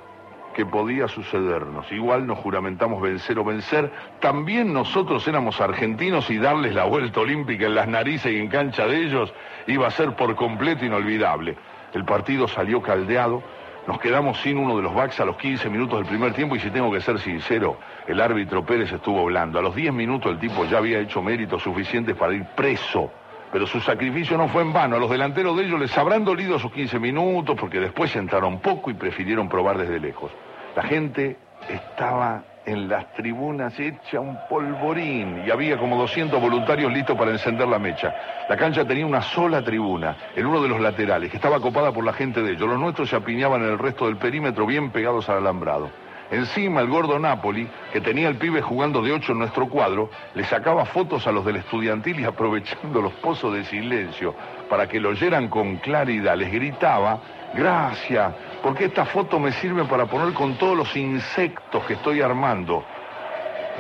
que 0.54 0.66
podía 0.66 1.08
sucedernos. 1.08 1.90
Igual 1.90 2.26
nos 2.26 2.38
juramentamos 2.38 3.02
vencer 3.02 3.38
o 3.38 3.44
vencer. 3.44 3.90
También 4.20 4.73
nosotros 4.73 5.26
éramos 5.26 5.61
argentinos 5.61 6.28
y 6.30 6.38
darles 6.38 6.75
la 6.75 6.84
vuelta 6.84 7.20
olímpica 7.20 7.66
en 7.66 7.75
las 7.75 7.88
narices 7.88 8.32
y 8.32 8.38
en 8.38 8.49
cancha 8.49 8.87
de 8.87 9.04
ellos 9.04 9.32
iba 9.66 9.87
a 9.87 9.90
ser 9.90 10.14
por 10.16 10.34
completo 10.37 10.84
inolvidable. 10.84 11.56
El 11.92 12.04
partido 12.04 12.46
salió 12.46 12.82
caldeado. 12.82 13.42
Nos 13.87 13.99
quedamos 14.00 14.40
sin 14.40 14.58
uno 14.58 14.76
de 14.76 14.82
los 14.82 14.94
backs 14.94 15.20
a 15.20 15.25
los 15.25 15.37
15 15.37 15.68
minutos 15.68 15.99
del 15.99 16.08
primer 16.08 16.32
tiempo 16.32 16.56
y 16.56 16.61
si 16.61 16.70
tengo 16.70 16.90
que 16.92 17.00
ser 17.00 17.18
sincero, 17.18 17.76
el 18.06 18.20
árbitro 18.20 18.64
Pérez 18.64 18.92
estuvo 18.92 19.25
blando. 19.25 19.58
A 19.58 19.62
los 19.62 19.75
10 19.75 19.92
minutos 19.92 20.32
el 20.32 20.38
tipo 20.38 20.64
ya 20.64 20.78
había 20.78 21.00
hecho 21.00 21.23
méritos 21.23 21.62
suficientes 21.62 22.16
para 22.16 22.34
ir 22.34 22.44
preso. 22.54 23.11
Pero 23.54 23.68
su 23.68 23.80
sacrificio 23.80 24.37
no 24.37 24.49
fue 24.49 24.62
en 24.62 24.73
vano. 24.73 24.96
A 24.96 24.99
los 24.99 25.08
delanteros 25.08 25.56
de 25.56 25.62
ellos 25.62 25.78
les 25.78 25.96
habrán 25.96 26.25
dolido 26.25 26.58
sus 26.58 26.73
15 26.73 26.99
minutos 26.99 27.56
porque 27.56 27.78
después 27.78 28.16
entraron 28.16 28.58
poco 28.58 28.90
y 28.90 28.94
prefirieron 28.94 29.49
probar 29.49 29.78
desde 29.78 30.00
lejos. 30.00 30.32
La 30.75 30.82
gente 30.82 31.37
estaba 31.68 32.42
en 32.66 32.88
las 32.88 33.12
tribunas 33.14 33.78
hecha 33.78 34.18
un 34.18 34.37
polvorín 34.50 35.44
y 35.46 35.52
había 35.52 35.78
como 35.78 35.96
200 35.99 36.40
voluntarios 36.40 36.92
listos 36.92 37.16
para 37.16 37.30
encender 37.30 37.68
la 37.68 37.78
mecha. 37.78 38.12
La 38.49 38.56
cancha 38.56 38.84
tenía 38.84 39.06
una 39.06 39.23
sola 39.23 39.62
tribuna, 39.62 40.16
en 40.34 40.46
uno 40.46 40.61
de 40.61 40.68
los 40.68 40.80
laterales, 40.80 41.30
que 41.30 41.37
estaba 41.37 41.61
copada 41.61 41.92
por 41.92 42.04
la 42.04 42.12
gente 42.12 42.42
de 42.42 42.54
ellos. 42.54 42.68
Los 42.68 42.80
nuestros 42.80 43.08
se 43.08 43.14
apiñaban 43.14 43.62
en 43.62 43.68
el 43.68 43.78
resto 43.78 44.06
del 44.06 44.16
perímetro 44.16 44.66
bien 44.66 44.90
pegados 44.90 45.28
al 45.28 45.37
alambrado. 45.37 45.90
Encima 46.31 46.81
el 46.81 46.88
gordo 46.88 47.19
Napoli, 47.19 47.69
que 47.93 48.00
tenía 48.00 48.28
el 48.28 48.37
pibe 48.37 48.62
jugando 48.62 49.02
de 49.02 49.12
ocho 49.12 49.33
en 49.33 49.38
nuestro 49.38 49.69
cuadro, 49.69 50.11
le 50.35 50.45
sacaba 50.45 50.85
fotos 50.87 51.26
a 51.26 51.33
los 51.33 51.45
del 51.45 51.57
estudiantil 51.57 52.21
y 52.21 52.25
aprovechando 52.25 53.02
los 53.02 53.12
pozos 53.14 53.54
de 53.54 53.64
silencio 53.64 54.35
para 54.69 54.88
que 54.88 55.00
lo 55.00 55.11
oyeran 55.11 55.49
con 55.49 55.76
claridad, 55.76 56.37
les 56.37 56.52
gritaba, 56.52 57.21
gracias, 57.54 58.35
porque 58.62 58.87
esta 58.87 59.04
foto 59.04 59.38
me 59.38 59.52
sirve 59.52 59.85
para 59.85 60.07
poner 60.07 60.33
con 60.33 60.57
todos 60.57 60.76
los 60.76 60.97
insectos 60.97 61.85
que 61.85 61.95
estoy 61.95 62.23
armando. 62.23 62.85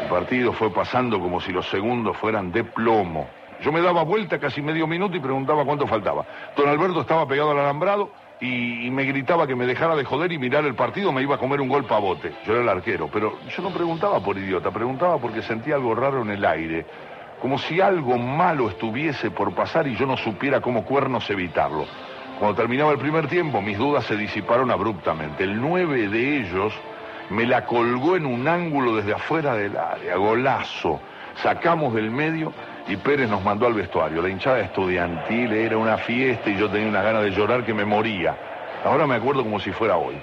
El 0.02 0.08
partido 0.08 0.52
fue 0.52 0.72
pasando 0.72 1.20
como 1.20 1.40
si 1.40 1.52
los 1.52 1.68
segundos 1.68 2.16
fueran 2.18 2.52
de 2.52 2.64
plomo. 2.64 3.28
Yo 3.60 3.72
me 3.72 3.80
daba 3.80 4.02
vuelta 4.02 4.38
casi 4.38 4.60
medio 4.60 4.86
minuto 4.86 5.16
y 5.16 5.20
preguntaba 5.20 5.64
cuánto 5.64 5.86
faltaba. 5.86 6.24
Don 6.56 6.68
Alberto 6.68 7.00
estaba 7.00 7.26
pegado 7.26 7.52
al 7.52 7.58
alambrado 7.58 8.10
y, 8.40 8.90
me 8.90 9.04
gritaba 9.04 9.46
que 9.46 9.54
me 9.54 9.66
dejara 9.66 9.96
de 9.96 10.04
joder 10.04 10.32
y 10.32 10.38
mirar 10.38 10.64
el 10.64 10.74
partido, 10.74 11.12
me 11.12 11.22
iba 11.22 11.36
a 11.36 11.38
comer 11.38 11.60
un 11.60 11.68
gol 11.68 11.84
pavote. 11.84 12.32
Yo 12.46 12.52
era 12.52 12.62
el 12.62 12.68
arquero, 12.68 13.08
pero 13.12 13.38
yo 13.48 13.62
no 13.62 13.70
preguntaba 13.70 14.20
por 14.20 14.36
idiota, 14.36 14.70
preguntaba 14.70 15.18
porque 15.18 15.42
sentía 15.42 15.76
algo 15.76 15.94
raro 15.94 16.22
en 16.22 16.30
el 16.30 16.44
aire, 16.44 16.86
como 17.40 17.58
si 17.58 17.80
algo 17.80 18.18
malo 18.18 18.68
estuviese 18.68 19.30
por 19.30 19.54
pasar 19.54 19.86
y 19.86 19.96
yo 19.96 20.06
no 20.06 20.16
supiera 20.16 20.60
cómo 20.60 20.84
cuernos 20.84 21.28
evitarlo. 21.30 21.86
Cuando 22.38 22.56
terminaba 22.56 22.92
el 22.92 22.98
primer 22.98 23.28
tiempo, 23.28 23.62
mis 23.62 23.78
dudas 23.78 24.04
se 24.04 24.16
disiparon 24.16 24.70
abruptamente. 24.70 25.44
El 25.44 25.60
nueve 25.60 26.08
de 26.08 26.38
ellos 26.38 26.74
me 27.30 27.46
la 27.46 27.64
colgó 27.64 28.16
en 28.16 28.26
un 28.26 28.48
ángulo 28.48 28.96
desde 28.96 29.14
afuera 29.14 29.54
del 29.54 29.76
área, 29.76 30.16
golazo. 30.16 31.00
Sacamos 31.42 31.94
del 31.94 32.10
medio 32.10 32.52
y 32.86 32.96
Pérez 32.96 33.28
nos 33.28 33.42
mandó 33.42 33.66
al 33.66 33.74
vestuario. 33.74 34.20
La 34.20 34.28
hinchada 34.28 34.60
estudiantil 34.60 35.52
era 35.52 35.76
una 35.76 35.96
fiesta 35.98 36.50
y 36.50 36.56
yo 36.56 36.68
tenía 36.68 36.88
una 36.88 37.02
gana 37.02 37.20
de 37.20 37.30
llorar 37.30 37.64
que 37.64 37.72
me 37.72 37.84
moría. 37.84 38.36
Ahora 38.84 39.06
me 39.06 39.14
acuerdo 39.14 39.42
como 39.42 39.58
si 39.58 39.72
fuera 39.72 39.96
hoy. 39.96 40.16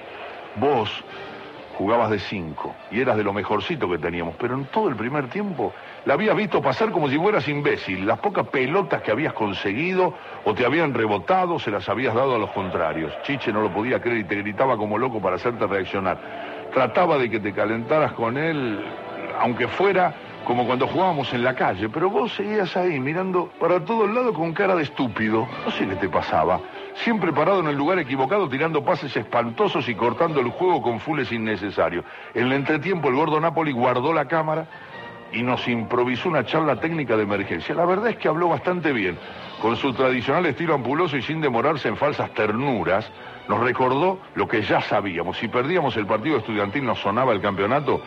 Vos 0.55 1.03
jugabas 1.77 2.11
de 2.11 2.19
cinco 2.19 2.75
y 2.91 2.99
eras 2.99 3.17
de 3.17 3.23
lo 3.23 3.33
mejorcito 3.33 3.89
que 3.89 3.97
teníamos, 3.97 4.35
pero 4.37 4.53
en 4.53 4.65
todo 4.65 4.89
el 4.89 4.95
primer 4.95 5.29
tiempo 5.29 5.73
la 6.05 6.13
habías 6.13 6.35
visto 6.35 6.61
pasar 6.61 6.91
como 6.91 7.09
si 7.09 7.17
fueras 7.17 7.47
imbécil. 7.47 8.05
Las 8.05 8.19
pocas 8.19 8.47
pelotas 8.49 9.01
que 9.01 9.09
habías 9.09 9.33
conseguido 9.33 10.13
o 10.45 10.53
te 10.53 10.63
habían 10.63 10.93
rebotado 10.93 11.57
se 11.57 11.71
las 11.71 11.89
habías 11.89 12.13
dado 12.13 12.35
a 12.35 12.37
los 12.37 12.51
contrarios. 12.51 13.11
Chiche 13.23 13.51
no 13.51 13.61
lo 13.61 13.73
podía 13.73 13.99
creer 13.99 14.19
y 14.19 14.23
te 14.25 14.35
gritaba 14.35 14.77
como 14.77 14.99
loco 14.99 15.19
para 15.19 15.37
hacerte 15.37 15.65
reaccionar. 15.65 16.19
Trataba 16.71 17.17
de 17.17 17.29
que 17.29 17.39
te 17.39 17.51
calentaras 17.53 18.13
con 18.13 18.37
él, 18.37 18.85
aunque 19.39 19.67
fuera 19.67 20.13
como 20.45 20.65
cuando 20.65 20.87
jugábamos 20.87 21.31
en 21.33 21.43
la 21.43 21.55
calle, 21.55 21.89
pero 21.89 22.09
vos 22.09 22.33
seguías 22.33 22.75
ahí 22.75 22.99
mirando 22.99 23.49
para 23.59 23.83
todos 23.83 24.09
lados 24.09 24.35
con 24.35 24.53
cara 24.53 24.75
de 24.75 24.83
estúpido. 24.83 25.47
No 25.65 25.71
sé 25.71 25.87
qué 25.87 25.95
te 25.95 26.09
pasaba. 26.09 26.59
Siempre 26.95 27.31
parado 27.31 27.61
en 27.61 27.67
el 27.67 27.75
lugar 27.75 27.99
equivocado, 27.99 28.49
tirando 28.49 28.83
pases 28.83 29.15
espantosos 29.15 29.87
y 29.87 29.95
cortando 29.95 30.39
el 30.39 30.49
juego 30.49 30.81
con 30.81 30.99
fules 30.99 31.31
innecesarios. 31.31 32.03
En 32.33 32.47
el 32.47 32.53
entretiempo, 32.53 33.09
el 33.09 33.15
gordo 33.15 33.39
Napoli 33.39 33.71
guardó 33.71 34.13
la 34.13 34.25
cámara 34.25 34.67
y 35.31 35.43
nos 35.43 35.67
improvisó 35.67 36.29
una 36.29 36.45
charla 36.45 36.79
técnica 36.79 37.15
de 37.15 37.23
emergencia. 37.23 37.73
La 37.73 37.85
verdad 37.85 38.09
es 38.09 38.17
que 38.17 38.27
habló 38.27 38.49
bastante 38.49 38.91
bien. 38.91 39.17
Con 39.61 39.75
su 39.75 39.93
tradicional 39.93 40.45
estilo 40.47 40.73
ampuloso 40.73 41.15
y 41.15 41.21
sin 41.21 41.39
demorarse 41.39 41.87
en 41.87 41.95
falsas 41.95 42.33
ternuras, 42.33 43.09
nos 43.47 43.59
recordó 43.61 44.19
lo 44.35 44.47
que 44.47 44.61
ya 44.61 44.81
sabíamos. 44.81 45.37
Si 45.37 45.47
perdíamos 45.47 45.95
el 45.97 46.05
partido 46.05 46.37
estudiantil 46.37 46.85
nos 46.85 46.99
sonaba 46.99 47.31
el 47.31 47.41
campeonato, 47.41 48.01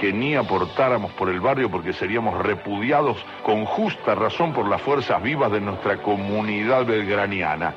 que 0.00 0.12
ni 0.12 0.34
aportáramos 0.34 1.12
por 1.12 1.28
el 1.28 1.40
barrio 1.40 1.70
porque 1.70 1.92
seríamos 1.92 2.38
repudiados 2.42 3.16
con 3.42 3.64
justa 3.64 4.14
razón 4.14 4.52
por 4.52 4.68
las 4.68 4.80
fuerzas 4.82 5.22
vivas 5.22 5.52
de 5.52 5.60
nuestra 5.60 5.98
comunidad 5.98 6.86
belgraniana. 6.86 7.74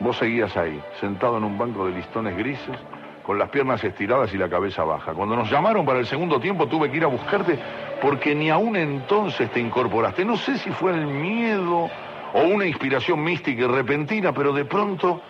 Vos 0.00 0.18
seguías 0.18 0.56
ahí, 0.56 0.82
sentado 1.00 1.38
en 1.38 1.44
un 1.44 1.56
banco 1.56 1.86
de 1.86 1.92
listones 1.92 2.36
grises, 2.36 2.76
con 3.22 3.38
las 3.38 3.48
piernas 3.50 3.82
estiradas 3.82 4.32
y 4.32 4.38
la 4.38 4.48
cabeza 4.48 4.84
baja. 4.84 5.12
Cuando 5.12 5.36
nos 5.36 5.50
llamaron 5.50 5.84
para 5.84 5.98
el 5.98 6.06
segundo 6.06 6.38
tiempo 6.38 6.66
tuve 6.66 6.90
que 6.90 6.98
ir 6.98 7.04
a 7.04 7.08
buscarte 7.08 7.58
porque 8.00 8.34
ni 8.34 8.50
aún 8.50 8.76
entonces 8.76 9.50
te 9.50 9.60
incorporaste. 9.60 10.24
No 10.24 10.36
sé 10.36 10.58
si 10.58 10.70
fue 10.70 10.92
el 10.92 11.06
miedo 11.06 11.90
o 12.34 12.42
una 12.42 12.66
inspiración 12.66 13.22
mística 13.22 13.62
y 13.62 13.66
repentina, 13.66 14.32
pero 14.32 14.52
de 14.52 14.64
pronto 14.64 15.20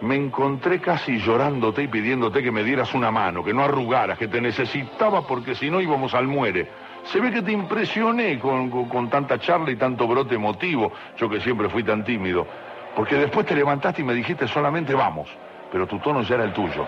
me 0.00 0.14
encontré 0.14 0.80
casi 0.80 1.18
llorándote 1.18 1.82
y 1.82 1.88
pidiéndote 1.88 2.42
que 2.42 2.52
me 2.52 2.62
dieras 2.62 2.92
una 2.94 3.10
mano, 3.10 3.42
que 3.42 3.54
no 3.54 3.62
arrugaras, 3.62 4.18
que 4.18 4.28
te 4.28 4.40
necesitaba 4.40 5.26
porque 5.26 5.54
si 5.54 5.70
no 5.70 5.80
íbamos 5.80 6.14
al 6.14 6.26
muere. 6.26 6.68
Se 7.04 7.20
ve 7.20 7.30
que 7.30 7.42
te 7.42 7.52
impresioné 7.52 8.38
con, 8.38 8.68
con, 8.88 9.08
tanta 9.08 9.38
charla 9.38 9.70
y 9.70 9.76
tanto 9.76 10.06
brote 10.06 10.34
emotivo, 10.34 10.92
yo 11.16 11.28
que 11.28 11.40
siempre 11.40 11.68
fui 11.68 11.84
tan 11.84 12.04
tímido, 12.04 12.46
porque 12.94 13.16
después 13.16 13.46
te 13.46 13.54
levantaste 13.54 14.02
y 14.02 14.04
me 14.04 14.14
dijiste 14.14 14.48
solamente 14.48 14.92
vamos, 14.92 15.28
pero 15.70 15.86
tu 15.86 15.98
tono 16.00 16.22
ya 16.22 16.34
era 16.34 16.44
el 16.44 16.52
tuyo. 16.52 16.86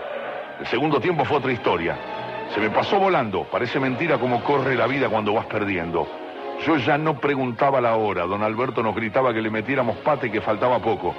El 0.59 0.67
segundo 0.67 0.99
tiempo 0.99 1.23
fue 1.23 1.37
otra 1.37 1.53
historia. 1.53 1.97
Se 2.53 2.59
me 2.59 2.69
pasó 2.69 2.99
volando, 2.99 3.43
parece 3.45 3.79
mentira 3.79 4.17
cómo 4.17 4.43
corre 4.43 4.75
la 4.75 4.87
vida 4.87 5.07
cuando 5.07 5.33
vas 5.33 5.45
perdiendo. 5.45 6.07
Yo 6.65 6.75
ya 6.75 6.97
no 6.97 7.17
preguntaba 7.17 7.79
la 7.79 7.95
hora, 7.95 8.25
don 8.25 8.43
Alberto 8.43 8.83
nos 8.83 8.93
gritaba 8.93 9.33
que 9.33 9.41
le 9.41 9.49
metiéramos 9.49 9.95
pate 9.97 10.27
y 10.27 10.31
que 10.31 10.41
faltaba 10.41 10.79
poco 10.79 11.15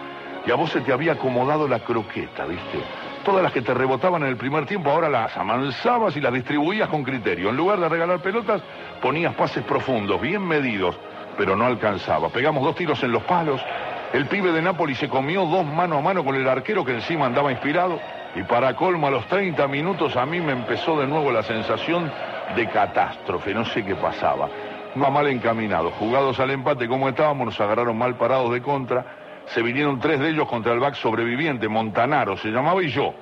y 0.46 0.50
a 0.50 0.54
vos 0.54 0.70
se 0.70 0.80
te 0.80 0.92
había 0.92 1.12
acomodado 1.12 1.68
la 1.68 1.80
croqueta, 1.80 2.46
¿viste? 2.46 2.78
Todas 3.24 3.42
las 3.42 3.52
que 3.52 3.60
te 3.60 3.74
rebotaban 3.74 4.22
en 4.22 4.28
el 4.28 4.36
primer 4.36 4.64
tiempo, 4.64 4.90
ahora 4.90 5.08
las 5.08 5.36
amansabas 5.36 6.16
y 6.16 6.20
las 6.20 6.32
distribuías 6.32 6.88
con 6.88 7.02
criterio. 7.02 7.50
En 7.50 7.56
lugar 7.56 7.78
de 7.78 7.88
regalar 7.88 8.20
pelotas, 8.20 8.62
ponías 9.02 9.34
pases 9.34 9.62
profundos, 9.64 10.20
bien 10.20 10.42
medidos, 10.42 10.98
pero 11.36 11.54
no 11.54 11.66
alcanzaba. 11.66 12.30
Pegamos 12.30 12.64
dos 12.64 12.74
tiros 12.74 13.02
en 13.02 13.12
los 13.12 13.22
palos. 13.24 13.60
El 14.14 14.26
pibe 14.26 14.52
de 14.52 14.62
Nápoles 14.62 14.98
se 14.98 15.08
comió 15.08 15.44
dos 15.44 15.66
mano 15.66 15.98
a 15.98 16.00
mano 16.00 16.24
con 16.24 16.34
el 16.34 16.48
arquero 16.48 16.84
que 16.84 16.94
encima 16.94 17.26
andaba 17.26 17.52
inspirado. 17.52 18.00
Y 18.34 18.42
para 18.44 18.74
colmo, 18.74 19.08
a 19.08 19.10
los 19.10 19.26
30 19.26 19.68
minutos 19.68 20.16
a 20.16 20.24
mí 20.24 20.40
me 20.40 20.52
empezó 20.52 20.98
de 20.98 21.06
nuevo 21.06 21.30
la 21.30 21.42
sensación 21.42 22.10
de 22.56 22.68
catástrofe. 22.68 23.52
No 23.52 23.66
sé 23.66 23.84
qué 23.84 23.94
pasaba. 23.94 24.48
Más 24.94 25.12
mal 25.12 25.26
encaminado. 25.28 25.90
Jugados 25.90 26.40
al 26.40 26.50
empate 26.50 26.88
como 26.88 27.08
estábamos, 27.08 27.46
nos 27.46 27.60
agarraron 27.60 27.98
mal 27.98 28.14
parados 28.14 28.50
de 28.52 28.62
contra 28.62 29.19
se 29.46 29.62
vinieron 29.62 30.00
tres 30.00 30.20
de 30.20 30.30
ellos 30.30 30.48
contra 30.48 30.72
el 30.72 30.80
back 30.80 30.94
sobreviviente, 30.94 31.68
Montanaro 31.68 32.36
se 32.36 32.48
llamaba 32.48 32.82
y 32.82 32.88
yo. 32.88 33.14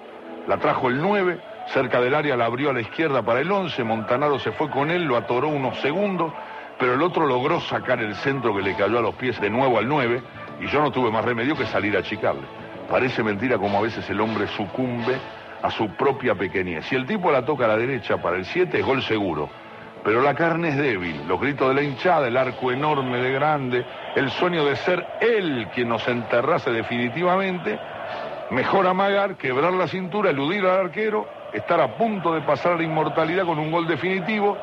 La 0.47 0.59
trajo 0.59 0.89
el 0.89 1.01
9, 1.01 1.39
cerca 1.69 2.01
del 2.01 2.15
área 2.15 2.37
la 2.37 2.47
abrió 2.47 2.71
a 2.71 2.73
la 2.73 2.81
izquierda 2.81 3.23
para 3.23 3.41
el 3.41 3.51
11, 3.51 3.83
Montanaro 3.85 4.39
se 4.39 4.53
fue 4.53 4.71
con 4.71 4.91
él, 4.91 5.05
lo 5.05 5.17
atoró 5.17 5.49
unos 5.49 5.79
segundos, 5.81 6.33
pero 6.79 6.95
el 6.95 7.03
otro 7.03 7.27
logró 7.27 7.61
sacar 7.61 8.01
el 8.01 8.15
centro 8.15 8.55
que 8.55 8.63
le 8.63 8.75
cayó 8.75 8.99
a 8.99 9.03
los 9.03 9.15
pies 9.15 9.41
de 9.41 9.51
nuevo 9.51 9.79
al 9.79 9.89
9 9.89 10.23
y 10.61 10.67
yo 10.69 10.81
no 10.81 10.91
tuve 10.91 11.11
más 11.11 11.25
remedio 11.25 11.57
que 11.57 11.67
salir 11.67 11.97
a 11.97 12.01
achicarle. 12.01 12.47
Parece 12.89 13.23
mentira 13.23 13.59
como 13.59 13.79
a 13.79 13.83
veces 13.83 14.09
el 14.09 14.21
hombre 14.21 14.47
sucumbe 14.49 15.17
a 15.63 15.71
su 15.71 15.89
propia 15.91 16.35
pequeñez. 16.35 16.87
Si 16.87 16.95
el 16.95 17.07
tipo 17.07 17.31
la 17.31 17.45
toca 17.45 17.65
a 17.65 17.69
la 17.69 17.77
derecha 17.77 18.17
para 18.19 18.37
el 18.37 18.45
7 18.45 18.79
es 18.79 18.85
gol 18.85 19.03
seguro. 19.03 19.51
Pero 20.09 20.23
la 20.23 20.33
carne 20.33 20.71
es 20.71 20.79
débil, 20.79 21.29
los 21.29 21.39
gritos 21.39 21.69
de 21.69 21.75
la 21.75 21.83
hinchada, 21.83 22.29
el 22.29 22.37
arco 22.39 22.73
enorme 22.73 23.19
de 23.19 23.31
grande, 23.31 23.85
el 24.17 24.31
sueño 24.31 24.65
de 24.65 24.75
ser 24.77 25.07
él 25.21 25.69
quien 25.75 25.91
nos 25.91 26.09
enterrase 26.09 26.71
definitivamente, 26.71 27.79
mejor 28.49 28.87
amagar, 28.87 29.37
quebrar 29.37 29.75
la 29.75 29.87
cintura, 29.87 30.31
eludir 30.31 30.65
al 30.65 30.87
arquero, 30.87 31.29
estar 31.53 31.79
a 31.79 31.99
punto 31.99 32.33
de 32.33 32.41
pasar 32.41 32.73
a 32.73 32.77
la 32.77 32.85
inmortalidad 32.85 33.45
con 33.45 33.59
un 33.59 33.71
gol 33.71 33.87
definitivo 33.87 34.57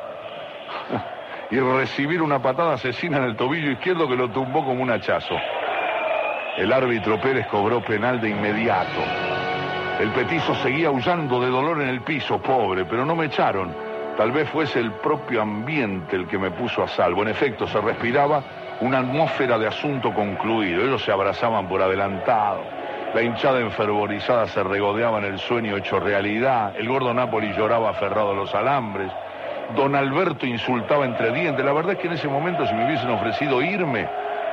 y 1.52 1.60
recibir 1.60 2.24
una 2.24 2.42
patada 2.42 2.74
asesina 2.74 3.18
en 3.18 3.25
el 3.25 3.36
tobillo 3.36 3.70
izquierdo 3.70 4.08
que 4.08 4.16
lo 4.16 4.32
tumbó 4.32 4.66
como 4.66 4.82
un 4.82 4.90
hachazo. 4.90 5.36
El 6.58 6.74
árbitro 6.74 7.22
Pérez 7.22 7.46
cobró 7.52 7.86
penal 7.86 8.20
de 8.20 8.32
inmediato. 8.32 9.00
El 10.00 10.10
petizo 10.10 10.56
seguía 10.56 10.88
aullando 10.88 11.40
de 11.40 11.52
dolor 11.52 11.84
en 11.84 11.90
el 11.90 12.02
piso, 12.02 12.42
pobre, 12.42 12.86
pero 12.86 13.06
no 13.06 13.16
me 13.16 13.28
echaron 13.28 13.85
Tal 14.18 14.32
vez 14.32 14.50
fuese 14.50 14.80
el 14.80 14.92
propio 14.92 15.42
ambiente 15.42 16.16
el 16.16 16.28
que 16.28 16.38
me 16.38 16.50
puso 16.50 16.82
a 16.84 16.88
salvo. 16.88 17.24
En 17.24 17.28
efecto, 17.28 17.68
se 17.68 17.82
respiraba 17.82 18.44
una 18.80 19.00
atmósfera 19.00 19.58
de 19.58 19.68
asunto 19.68 20.14
concluido. 20.14 20.84
Ellos 20.84 21.04
se 21.04 21.12
abrazaban 21.12 21.68
por 21.68 21.82
adelantado. 21.82 22.62
La 23.14 23.22
hinchada 23.22 23.60
enfervorizada 23.60 24.48
se 24.48 24.64
regodeaba 24.64 25.20
en 25.20 25.26
el 25.26 25.40
sueño 25.40 25.76
hecho 25.76 26.00
realidad. 26.00 26.74
El 26.78 26.88
gordo 26.88 27.14
Napoli 27.14 27.54
lloraba 27.54 27.90
aferrado 27.90 28.32
a 28.32 28.36
los 28.36 28.56
alambres. 28.56 29.12
Don 29.76 29.96
Alberto 29.96 30.46
insultaba 30.46 31.06
entre 31.06 31.32
dientes. 31.32 31.66
La 31.66 31.74
verdad 31.74 31.94
es 31.94 32.00
que 32.00 32.08
en 32.08 32.14
ese 32.14 32.28
momento, 32.28 32.66
si 32.68 32.74
me 32.74 32.86
hubiesen 32.86 33.10
ofrecido 33.10 33.62
irme, 33.62 34.08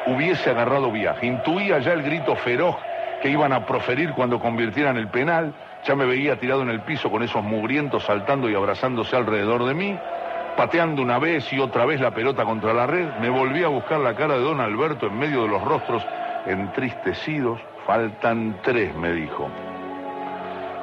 hubiese 0.07 0.51
agarrado 0.51 0.91
viaje. 0.91 1.27
Intuía 1.27 1.79
ya 1.79 1.93
el 1.93 2.03
grito 2.03 2.35
feroz 2.37 2.77
que 3.21 3.31
iban 3.31 3.53
a 3.53 3.65
proferir 3.65 4.13
cuando 4.13 4.41
convirtieran 4.41 4.97
el 4.97 5.09
penal. 5.09 5.53
Ya 5.85 5.95
me 5.95 6.07
veía 6.07 6.39
tirado 6.39 6.63
en 6.63 6.71
el 6.71 6.83
piso 6.83 7.11
con 7.11 7.23
esos 7.23 7.43
mugrientos 7.43 8.05
saltando 8.05 8.49
y 8.49 8.55
abrazándose 8.55 9.17
alrededor 9.17 9.65
de 9.65 9.75
mí 9.75 9.99
pateando 10.57 11.03
una 11.03 11.19
vez 11.19 11.53
y 11.53 11.59
otra 11.59 11.87
vez 11.87 12.01
la 12.01 12.11
pelota 12.11 12.45
contra 12.45 12.73
la 12.73 12.87
red, 12.87 13.09
me 13.21 13.31
volví 13.31 13.65
a 13.65 13.69
buscar 13.69 14.01
la 14.01 14.15
cara 14.15 14.35
de 14.35 14.43
don 14.43 14.61
Alberto 14.61 15.07
en 15.07 15.19
medio 15.19 15.43
de 15.43 15.49
los 15.49 15.63
rostros 15.63 16.05
entristecidos. 16.47 17.61
Faltan 17.87 18.59
tres, 18.63 18.95
me 18.97 19.13
dijo. 19.13 19.49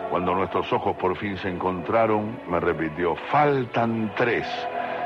Cuando 0.09 0.33
nuestros 0.33 0.71
ojos 0.73 0.95
por 0.97 1.15
fin 1.15 1.37
se 1.37 1.49
encontraron, 1.49 2.39
me 2.49 2.59
repitió, 2.59 3.15
faltan 3.31 4.11
tres. 4.15 4.47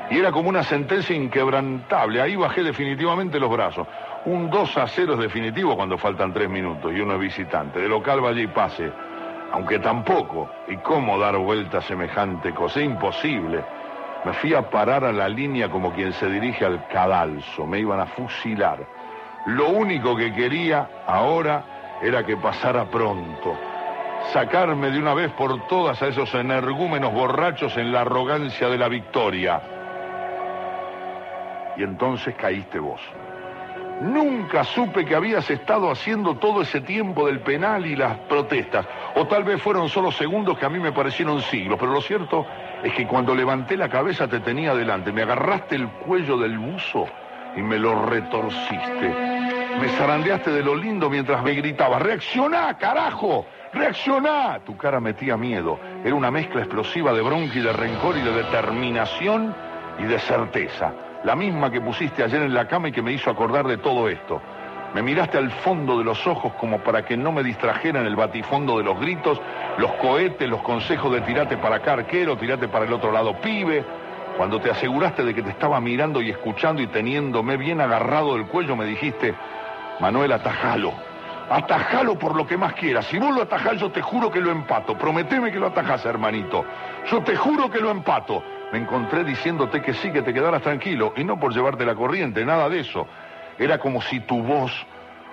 Y 0.10 0.18
era 0.18 0.32
como 0.32 0.50
una 0.50 0.64
sentencia 0.64 1.16
inquebrantable. 1.16 2.22
Ahí 2.22 2.36
bajé 2.36 2.64
definitivamente 2.64 3.40
los 3.40 3.52
brazos. 3.52 3.88
Un 4.26 4.50
2 4.50 4.78
a 4.78 4.88
0 4.88 5.14
es 5.14 5.20
definitivo 5.20 5.76
cuando 5.76 5.98
faltan 5.98 6.34
tres 6.34 6.50
minutos 6.50 6.94
y 6.94 7.02
uno 7.02 7.16
es 7.16 7.20
visitante. 7.20 7.80
De 7.80 7.90
local 7.90 8.22
vaya 8.22 8.42
y 8.42 8.48
pase. 8.48 8.92
Aunque 9.54 9.78
tampoco. 9.78 10.50
¿Y 10.68 10.78
cómo 10.78 11.20
dar 11.20 11.38
vuelta 11.38 11.78
a 11.78 11.82
semejante 11.82 12.54
cosa? 12.54 12.82
Imposible. 12.82 13.64
Me 14.26 14.34
fui 14.34 14.54
a 14.56 14.68
parar 14.70 15.04
a 15.04 15.12
la 15.12 15.30
línea 15.30 15.70
como 15.70 15.94
quien 15.94 16.12
se 16.14 16.28
dirige 16.28 16.66
al 16.66 16.88
cadalso. 16.88 17.68
Me 17.68 17.80
iban 17.80 18.00
a 18.00 18.08
fusilar. 18.08 18.80
Lo 19.46 19.70
único 19.70 20.16
que 20.16 20.34
quería 20.34 20.90
ahora 21.06 22.00
era 22.02 22.26
que 22.26 22.36
pasara 22.36 22.86
pronto. 22.86 23.56
Sacarme 24.32 24.90
de 24.90 24.98
una 24.98 25.14
vez 25.14 25.32
por 25.34 25.68
todas 25.68 26.02
a 26.02 26.08
esos 26.08 26.34
energúmenos 26.34 27.14
borrachos 27.14 27.78
en 27.78 27.92
la 27.92 28.02
arrogancia 28.02 28.70
de 28.70 28.78
la 28.78 28.88
victoria. 28.88 29.62
Y 31.78 31.84
entonces 31.84 32.34
caíste 32.36 32.80
vos. 32.80 33.02
Nunca 34.02 34.64
supe 34.64 35.06
que 35.06 35.16
habías 35.16 35.50
estado 35.50 35.90
haciendo 35.90 36.36
todo 36.36 36.62
ese 36.62 36.82
tiempo 36.82 37.28
del 37.28 37.40
penal 37.40 37.86
y 37.86 37.96
las 37.96 38.18
protestas. 38.20 38.86
O 39.16 39.28
tal 39.28 39.44
vez 39.44 39.62
fueron 39.62 39.88
solo 39.88 40.12
segundos 40.12 40.58
que 40.58 40.66
a 40.66 40.70
mí 40.70 40.80
me 40.80 40.92
parecieron 40.92 41.42
siglos. 41.42 41.78
Pero 41.80 41.94
lo 41.94 42.02
cierto 42.02 42.46
es 42.84 42.94
que 42.94 43.08
cuando 43.08 43.34
levanté 43.34 43.78
la 43.78 43.90
cabeza 43.90 44.28
te 44.28 44.40
tenía 44.40 44.76
delante. 44.76 45.12
Me 45.12 45.22
agarraste 45.22 45.76
el 45.76 45.88
cuello 45.88 46.38
del 46.38 46.58
buzo 46.58 47.06
y 47.56 47.62
me 47.62 47.78
lo 47.78 48.06
retorciste. 48.06 49.34
Me 49.80 49.88
zarandeaste 49.90 50.52
de 50.52 50.64
lo 50.64 50.76
lindo 50.76 51.10
mientras 51.10 51.44
me 51.44 51.54
gritabas, 51.54 52.02
¡reaccioná, 52.02 52.78
carajo! 52.78 53.46
¡Reaccioná! 53.74 54.60
Tu 54.64 54.78
cara 54.78 55.00
metía 55.00 55.36
miedo. 55.36 55.80
Era 56.04 56.14
una 56.14 56.30
mezcla 56.30 56.62
explosiva 56.62 57.12
de 57.12 57.22
bronca 57.22 57.58
y 57.58 57.62
de 57.62 57.74
rencor 57.74 58.18
y 58.18 58.22
de 58.22 58.32
determinación 58.32 59.56
y 59.98 60.04
de 60.04 60.20
certeza. 60.20 60.94
La 61.24 61.36
misma 61.36 61.72
que 61.72 61.80
pusiste 61.80 62.22
ayer 62.22 62.42
en 62.42 62.54
la 62.54 62.68
cama 62.68 62.90
y 62.90 62.92
que 62.92 63.02
me 63.02 63.14
hizo 63.14 63.30
acordar 63.30 63.66
de 63.66 63.78
todo 63.78 64.10
esto. 64.10 64.42
Me 64.94 65.02
miraste 65.02 65.38
al 65.38 65.50
fondo 65.52 65.98
de 65.98 66.04
los 66.04 66.28
ojos 66.28 66.54
como 66.60 66.80
para 66.80 67.06
que 67.06 67.16
no 67.16 67.32
me 67.32 67.44
distrajeran 67.44 68.06
el 68.06 68.16
batifondo 68.16 68.78
de 68.78 68.84
los 68.84 69.00
gritos, 69.00 69.42
los 69.78 69.92
cohetes, 69.94 70.48
los 70.50 70.62
consejos 70.62 71.12
de 71.14 71.22
tirate 71.22 71.58
para 71.58 71.78
acá, 71.78 71.94
arquero, 71.94 72.38
tirate 72.38 72.68
para 72.68 72.86
el 72.86 72.94
otro 72.94 73.12
lado, 73.12 73.40
pibe. 73.40 73.84
Cuando 74.38 74.60
te 74.60 74.70
aseguraste 74.70 75.24
de 75.24 75.34
que 75.34 75.42
te 75.42 75.50
estaba 75.50 75.80
mirando 75.80 76.22
y 76.22 76.30
escuchando 76.30 76.82
y 76.82 76.88
teniéndome 76.88 77.56
bien 77.56 77.80
agarrado 77.80 78.36
del 78.36 78.46
cuello, 78.48 78.76
me 78.76 78.86
dijiste, 78.86 79.34
Manuel, 80.00 80.32
atajalo. 80.34 80.94
Atajalo 81.50 82.20
por 82.20 82.36
lo 82.36 82.46
que 82.46 82.58
más 82.58 82.74
quieras. 82.74 83.06
Si 83.06 83.18
vos 83.18 83.34
lo 83.34 83.44
atajás, 83.44 83.80
yo 83.80 83.92
te 83.92 84.02
juro 84.02 84.30
que 84.30 84.42
lo 84.42 84.52
empato. 84.52 84.98
Prometeme 84.98 85.52
que 85.52 85.60
lo 85.60 85.68
atajás, 85.68 86.06
hermanito. 86.06 86.66
Yo 87.10 87.22
te 87.24 87.36
juro 87.36 87.70
que 87.70 87.80
lo 87.80 87.92
empato. 87.92 88.44
Me 88.74 88.80
encontré 88.80 89.24
diciéndote 89.24 89.84
que 89.84 89.94
sí, 89.94 90.12
que 90.12 90.24
te 90.24 90.34
quedaras 90.34 90.64
tranquilo. 90.64 91.14
Y 91.16 91.24
no 91.24 91.40
por 91.40 91.54
llevarte 91.54 91.86
la 91.86 91.94
corriente, 91.94 92.44
nada 92.44 92.68
de 92.70 92.80
eso. 92.80 93.06
Era 93.60 93.78
como 93.78 94.02
si 94.02 94.20
tu 94.22 94.42
voz 94.42 94.72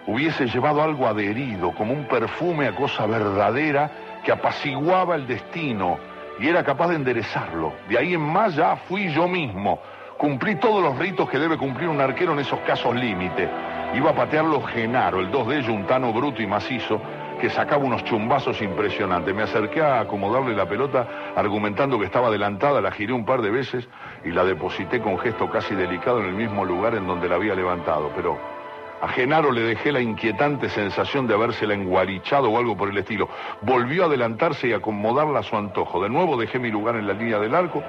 hubiese 0.07 0.45
llevado 0.45 0.83
algo 0.83 1.07
adherido, 1.07 1.73
como 1.73 1.95
un 1.95 2.05
perfume 2.05 2.67
a 2.67 2.75
cosa 2.75 3.07
verdadera 3.07 3.91
que 4.23 4.31
apaciguaba 4.31 5.15
el 5.15 5.27
destino 5.27 5.99
y 6.39 6.49
era 6.49 6.63
capaz 6.63 6.89
de 6.89 6.97
enderezarlo. 6.97 7.73
De 7.89 7.97
ahí 7.97 8.13
en 8.13 8.21
más 8.21 8.57
ya 8.57 8.77
fui 8.77 9.11
yo 9.11 9.27
mismo. 9.27 9.81
Cumplí 10.19 10.57
todos 10.57 10.83
los 10.83 10.99
ritos 10.99 11.27
que 11.31 11.39
debe 11.39 11.57
cumplir 11.57 11.89
un 11.89 12.03
arquero 12.03 12.35
en 12.35 12.41
esos 12.41 12.61
casos 12.61 12.95
límite. 12.95 13.49
Iba 13.95 14.11
a 14.11 14.15
patearlo 14.15 14.61
Genaro, 14.61 15.19
el 15.19 15.31
dos 15.31 15.49
de 15.49 15.61
ellos, 15.61 15.71
un 15.71 15.87
tano 15.87 16.13
bruto 16.13 16.43
y 16.43 16.47
macizo, 16.47 17.01
que 17.41 17.51
sacaba 17.51 17.83
unos 17.85 18.05
chumbazos 18.05 18.61
impresionantes. 18.63 19.35
Me 19.35 19.43
acerqué 19.43 19.81
a 19.81 20.01
acomodarle 20.01 20.55
la 20.55 20.69
pelota, 20.69 21.33
argumentando 21.35 21.99
que 21.99 22.05
estaba 22.05 22.29
adelantada, 22.29 22.81
la 22.81 22.93
giré 22.93 23.13
un 23.13 23.25
par 23.25 23.41
de 23.41 23.51
veces 23.51 23.89
y 24.25 24.31
la 24.31 24.45
deposité 24.45 25.01
con 25.01 25.19
gesto 25.19 25.51
casi 25.51 25.75
delicado 25.75 26.21
en 26.21 26.27
el 26.27 26.35
mismo 26.35 26.65
lugar 26.65 26.95
en 26.95 27.07
donde 27.07 27.29
la 27.29 27.37
había 27.37 27.55
levantado. 27.55 28.13
Pero 28.15 28.39
a 29.01 29.09
Genaro 29.09 29.51
le 29.51 29.63
dejé 29.63 29.91
la 29.91 30.01
inquietante 30.01 30.69
sensación 30.69 31.27
de 31.27 31.35
habérsela 31.35 31.73
enguarichado 31.73 32.51
o 32.51 32.59
algo 32.59 32.77
por 32.77 32.91
el 32.91 32.99
estilo. 32.99 33.29
Volvió 33.63 34.03
a 34.03 34.07
adelantarse 34.07 34.69
y 34.69 34.73
acomodarla 34.75 35.41
a 35.41 35.43
su 35.43 35.57
antojo. 35.57 36.03
De 36.03 36.11
nuevo 36.11 36.37
dejé 36.37 36.59
mi 36.59 36.71
lugar 36.71 36.97
en 36.97 37.07
la 37.07 37.15
línea 37.15 37.39
del 37.39 37.55
arco 37.55 37.83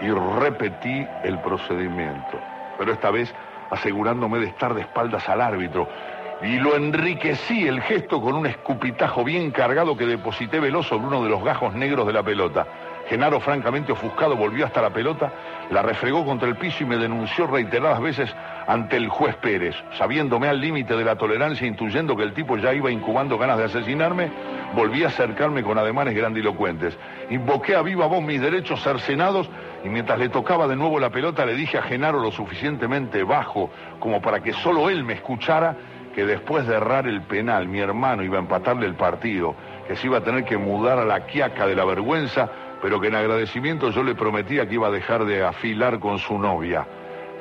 y 0.00 0.10
repetí 0.10 1.06
el 1.22 1.38
procedimiento. 1.40 2.40
Pero 2.78 2.92
esta 2.92 3.10
vez 3.10 3.34
asegurándome 3.70 4.38
de 4.38 4.46
estar 4.46 4.74
de 4.74 4.82
espaldas 4.82 5.28
al 5.28 5.40
árbitro, 5.40 5.88
y 6.42 6.58
lo 6.58 6.76
enriquecí 6.76 7.66
el 7.66 7.80
gesto 7.82 8.20
con 8.20 8.34
un 8.34 8.46
escupitajo 8.46 9.24
bien 9.24 9.50
cargado 9.50 9.96
que 9.96 10.06
deposité 10.06 10.60
veloz 10.60 10.88
sobre 10.88 11.06
uno 11.06 11.22
de 11.22 11.30
los 11.30 11.42
gajos 11.42 11.74
negros 11.74 12.06
de 12.06 12.12
la 12.12 12.22
pelota. 12.22 12.66
Genaro, 13.08 13.38
francamente 13.38 13.92
ofuscado, 13.92 14.34
volvió 14.34 14.64
hasta 14.64 14.80
la 14.80 14.90
pelota, 14.90 15.30
la 15.70 15.82
refregó 15.82 16.24
contra 16.24 16.48
el 16.48 16.56
piso 16.56 16.84
y 16.84 16.86
me 16.86 16.96
denunció 16.96 17.46
reiteradas 17.46 18.00
veces 18.00 18.34
ante 18.66 18.96
el 18.96 19.08
juez 19.08 19.36
Pérez. 19.36 19.76
Sabiéndome 19.98 20.48
al 20.48 20.60
límite 20.60 20.96
de 20.96 21.04
la 21.04 21.16
tolerancia, 21.16 21.66
intuyendo 21.66 22.16
que 22.16 22.22
el 22.22 22.32
tipo 22.32 22.56
ya 22.56 22.72
iba 22.72 22.90
incubando 22.90 23.36
ganas 23.36 23.58
de 23.58 23.64
asesinarme, 23.64 24.30
volví 24.74 25.04
a 25.04 25.08
acercarme 25.08 25.62
con 25.62 25.78
ademanes 25.78 26.14
grandilocuentes. 26.14 26.96
Invoqué 27.28 27.76
a 27.76 27.82
viva 27.82 28.06
voz 28.06 28.22
mis 28.22 28.40
derechos 28.40 28.82
cercenados 28.82 29.50
y 29.84 29.88
mientras 29.88 30.18
le 30.18 30.30
tocaba 30.30 30.66
de 30.66 30.76
nuevo 30.76 30.98
la 30.98 31.10
pelota 31.10 31.44
le 31.44 31.54
dije 31.54 31.76
a 31.76 31.82
Genaro 31.82 32.20
lo 32.20 32.32
suficientemente 32.32 33.22
bajo 33.22 33.70
como 33.98 34.22
para 34.22 34.40
que 34.40 34.54
solo 34.54 34.88
él 34.88 35.04
me 35.04 35.12
escuchara 35.12 35.76
que 36.14 36.24
después 36.24 36.66
de 36.66 36.76
errar 36.76 37.06
el 37.06 37.22
penal 37.22 37.68
mi 37.68 37.80
hermano 37.80 38.22
iba 38.22 38.36
a 38.36 38.40
empatarle 38.40 38.86
el 38.86 38.94
partido, 38.94 39.54
que 39.86 39.96
se 39.96 40.06
iba 40.06 40.18
a 40.18 40.24
tener 40.24 40.44
que 40.44 40.56
mudar 40.56 40.98
a 40.98 41.04
la 41.04 41.26
quiaca 41.26 41.66
de 41.66 41.74
la 41.74 41.84
vergüenza, 41.84 42.48
pero 42.80 43.00
que 43.00 43.08
en 43.08 43.16
agradecimiento 43.16 43.90
yo 43.90 44.02
le 44.02 44.14
prometía 44.14 44.68
que 44.68 44.74
iba 44.74 44.88
a 44.88 44.92
dejar 44.92 45.24
de 45.24 45.44
afilar 45.44 45.98
con 45.98 46.18
su 46.18 46.38
novia. 46.38 46.86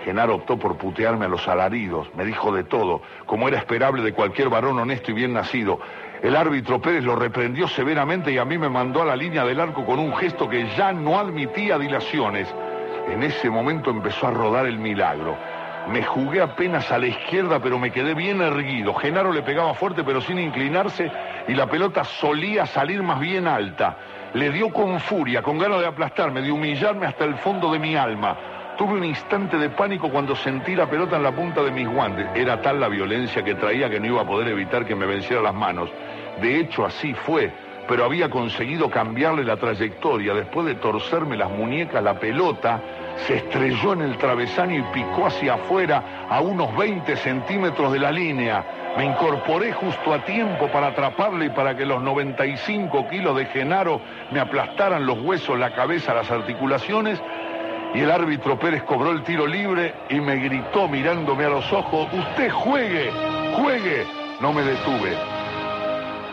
Genaro 0.03 0.35
optó 0.35 0.57
por 0.57 0.77
putearme 0.77 1.25
a 1.25 1.29
los 1.29 1.47
alaridos, 1.47 2.09
me 2.15 2.25
dijo 2.25 2.51
de 2.51 2.63
todo, 2.63 3.01
como 3.25 3.47
era 3.47 3.57
esperable 3.57 4.03
de 4.03 4.13
cualquier 4.13 4.49
varón 4.49 4.77
honesto 4.79 5.11
y 5.11 5.13
bien 5.13 5.33
nacido. 5.33 5.79
El 6.21 6.35
árbitro 6.35 6.81
Pérez 6.81 7.03
lo 7.03 7.15
reprendió 7.15 7.67
severamente 7.67 8.31
y 8.31 8.37
a 8.37 8.45
mí 8.45 8.57
me 8.57 8.69
mandó 8.69 9.01
a 9.01 9.05
la 9.05 9.15
línea 9.15 9.45
del 9.45 9.59
arco 9.59 9.85
con 9.85 9.99
un 9.99 10.15
gesto 10.15 10.49
que 10.49 10.67
ya 10.75 10.91
no 10.91 11.19
admitía 11.19 11.77
dilaciones. 11.77 12.53
En 13.09 13.23
ese 13.23 13.49
momento 13.49 13.89
empezó 13.89 14.27
a 14.27 14.31
rodar 14.31 14.65
el 14.65 14.77
milagro. 14.77 15.37
Me 15.87 16.01
jugué 16.01 16.41
apenas 16.41 16.91
a 16.91 16.97
la 16.97 17.07
izquierda, 17.07 17.59
pero 17.59 17.77
me 17.77 17.91
quedé 17.91 18.13
bien 18.13 18.41
erguido. 18.41 18.93
Genaro 18.93 19.31
le 19.33 19.41
pegaba 19.41 19.73
fuerte, 19.73 20.03
pero 20.03 20.21
sin 20.21 20.39
inclinarse, 20.39 21.11
y 21.47 21.53
la 21.53 21.67
pelota 21.67 22.03
solía 22.03 22.65
salir 22.65 23.03
más 23.03 23.19
bien 23.19 23.47
alta. 23.47 23.97
Le 24.33 24.49
dio 24.49 24.71
con 24.71 24.99
furia, 24.99 25.41
con 25.41 25.59
ganas 25.59 25.81
de 25.81 25.87
aplastarme, 25.87 26.41
de 26.41 26.51
humillarme 26.51 27.05
hasta 27.05 27.25
el 27.25 27.35
fondo 27.35 27.71
de 27.71 27.79
mi 27.79 27.95
alma. 27.95 28.35
Tuve 28.77 28.93
un 28.93 29.03
instante 29.03 29.57
de 29.57 29.69
pánico 29.69 30.09
cuando 30.09 30.35
sentí 30.35 30.75
la 30.75 30.89
pelota 30.89 31.17
en 31.17 31.23
la 31.23 31.31
punta 31.31 31.61
de 31.61 31.69
mis 31.69 31.87
guantes. 31.87 32.27
Era 32.33 32.59
tal 32.61 32.79
la 32.79 32.87
violencia 32.87 33.43
que 33.43 33.53
traía 33.53 33.89
que 33.89 33.99
no 33.99 34.07
iba 34.07 34.21
a 34.21 34.25
poder 34.25 34.47
evitar 34.47 34.85
que 34.85 34.95
me 34.95 35.05
venciera 35.05 35.43
las 35.43 35.53
manos. 35.53 35.89
De 36.41 36.59
hecho, 36.59 36.85
así 36.85 37.13
fue, 37.13 37.51
pero 37.87 38.05
había 38.05 38.29
conseguido 38.29 38.89
cambiarle 38.89 39.43
la 39.43 39.57
trayectoria. 39.57 40.33
Después 40.33 40.65
de 40.65 40.75
torcerme 40.75 41.37
las 41.37 41.49
muñecas, 41.49 42.03
la 42.03 42.19
pelota 42.19 42.81
se 43.27 43.37
estrelló 43.37 43.93
en 43.93 44.01
el 44.01 44.17
travesaño 44.17 44.79
y 44.79 44.93
picó 44.93 45.27
hacia 45.27 45.55
afuera 45.55 46.27
a 46.29 46.41
unos 46.41 46.75
20 46.77 47.15
centímetros 47.17 47.91
de 47.91 47.99
la 47.99 48.11
línea. 48.11 48.93
Me 48.97 49.05
incorporé 49.05 49.73
justo 49.73 50.13
a 50.13 50.23
tiempo 50.23 50.67
para 50.67 50.87
atraparle 50.87 51.45
y 51.45 51.49
para 51.49 51.75
que 51.75 51.85
los 51.85 52.01
95 52.01 53.07
kilos 53.09 53.35
de 53.35 53.45
Genaro 53.47 53.99
me 54.31 54.39
aplastaran 54.39 55.05
los 55.05 55.19
huesos, 55.19 55.57
la 55.57 55.73
cabeza, 55.73 56.13
las 56.13 56.29
articulaciones. 56.29 57.21
Y 57.95 57.99
el 57.99 58.11
árbitro 58.11 58.57
Pérez 58.57 58.83
cobró 58.83 59.11
el 59.11 59.23
tiro 59.23 59.45
libre 59.45 59.93
y 60.09 60.19
me 60.19 60.37
gritó 60.37 60.87
mirándome 60.87 61.45
a 61.45 61.49
los 61.49 61.71
ojos, 61.71 62.07
usted 62.11 62.49
juegue, 62.51 63.11
juegue. 63.55 64.05
No 64.41 64.51
me 64.51 64.63
detuve. 64.63 65.42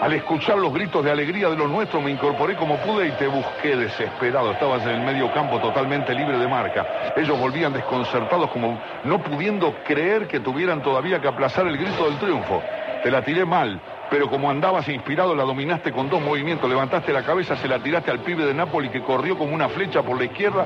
Al 0.01 0.15
escuchar 0.15 0.57
los 0.57 0.73
gritos 0.73 1.05
de 1.05 1.11
alegría 1.11 1.51
de 1.51 1.57
los 1.57 1.69
nuestros 1.69 2.03
me 2.03 2.11
incorporé 2.11 2.57
como 2.57 2.79
pude 2.79 3.09
y 3.09 3.11
te 3.13 3.27
busqué 3.27 3.77
desesperado. 3.77 4.53
Estabas 4.53 4.83
en 4.85 4.93
el 4.93 5.01
medio 5.03 5.31
campo 5.31 5.61
totalmente 5.61 6.15
libre 6.15 6.39
de 6.39 6.49
marca. 6.49 7.13
Ellos 7.15 7.39
volvían 7.39 7.75
desconcertados 7.75 8.51
como 8.51 8.81
no 9.05 9.23
pudiendo 9.23 9.75
creer 9.85 10.27
que 10.27 10.41
tuvieran 10.41 10.83
todavía 10.83 11.21
que 11.21 11.29
aplazar 11.29 11.67
el 11.67 11.77
grito 11.77 12.07
del 12.07 12.19
triunfo. 12.19 12.63
Te 13.03 13.11
la 13.11 13.21
tiré 13.21 13.45
mal, 13.45 13.79
pero 14.09 14.31
como 14.31 14.51
andabas 14.51 14.89
inspirado 14.89 15.35
la 15.35 15.45
dominaste 15.45 15.93
con 15.93 16.09
dos 16.09 16.23
movimientos. 16.23 16.71
Levantaste 16.71 17.13
la 17.13 17.23
cabeza, 17.23 17.55
se 17.57 17.69
la 17.69 17.79
tiraste 17.79 18.11
al 18.11 18.21
pibe 18.21 18.47
de 18.47 18.55
Nápoles 18.55 18.91
que 18.91 19.03
corrió 19.03 19.37
como 19.37 19.55
una 19.55 19.69
flecha 19.69 20.03
por 20.03 20.17
la 20.17 20.25
izquierda, 20.25 20.65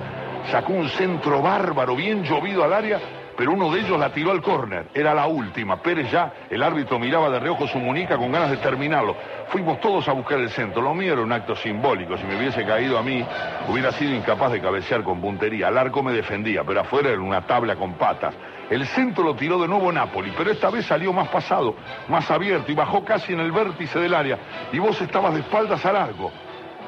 sacó 0.52 0.74
un 0.74 0.88
centro 0.88 1.42
bárbaro, 1.42 1.96
bien 1.96 2.22
llovido 2.22 2.62
al 2.62 2.72
área 2.72 3.00
pero 3.36 3.52
uno 3.52 3.72
de 3.72 3.80
ellos 3.80 3.98
la 3.98 4.12
tiró 4.12 4.30
al 4.30 4.42
córner. 4.42 4.86
Era 4.94 5.14
la 5.14 5.26
última. 5.26 5.82
Pérez 5.82 6.10
ya, 6.10 6.32
el 6.50 6.62
árbitro 6.62 6.98
miraba 6.98 7.30
de 7.30 7.40
reojo 7.40 7.66
su 7.66 7.78
muñeca 7.78 8.16
con 8.16 8.30
ganas 8.30 8.50
de 8.50 8.58
terminarlo. 8.58 9.16
Fuimos 9.48 9.80
todos 9.80 10.08
a 10.08 10.12
buscar 10.12 10.38
el 10.38 10.50
centro. 10.50 10.82
Lo 10.82 10.94
mío 10.94 11.12
era 11.12 11.22
un 11.22 11.32
acto 11.32 11.56
simbólico. 11.56 12.16
Si 12.16 12.24
me 12.24 12.36
hubiese 12.36 12.64
caído 12.64 12.98
a 12.98 13.02
mí, 13.02 13.24
hubiera 13.68 13.92
sido 13.92 14.14
incapaz 14.14 14.52
de 14.52 14.60
cabecear 14.60 15.02
con 15.02 15.20
puntería. 15.20 15.68
Al 15.68 15.78
arco 15.78 16.02
me 16.02 16.12
defendía, 16.12 16.62
pero 16.64 16.80
afuera 16.80 17.10
era 17.10 17.20
una 17.20 17.46
tabla 17.46 17.76
con 17.76 17.94
patas. 17.94 18.34
El 18.70 18.86
centro 18.86 19.24
lo 19.24 19.34
tiró 19.34 19.60
de 19.60 19.68
nuevo 19.68 19.92
Napoli, 19.92 20.32
pero 20.36 20.50
esta 20.50 20.70
vez 20.70 20.86
salió 20.86 21.12
más 21.12 21.28
pasado, 21.28 21.76
más 22.08 22.30
abierto 22.30 22.72
y 22.72 22.74
bajó 22.74 23.04
casi 23.04 23.34
en 23.34 23.40
el 23.40 23.52
vértice 23.52 23.98
del 23.98 24.14
área. 24.14 24.38
Y 24.72 24.78
vos 24.78 25.00
estabas 25.00 25.34
de 25.34 25.40
espaldas 25.40 25.84
al 25.84 25.96
arco. 25.96 26.32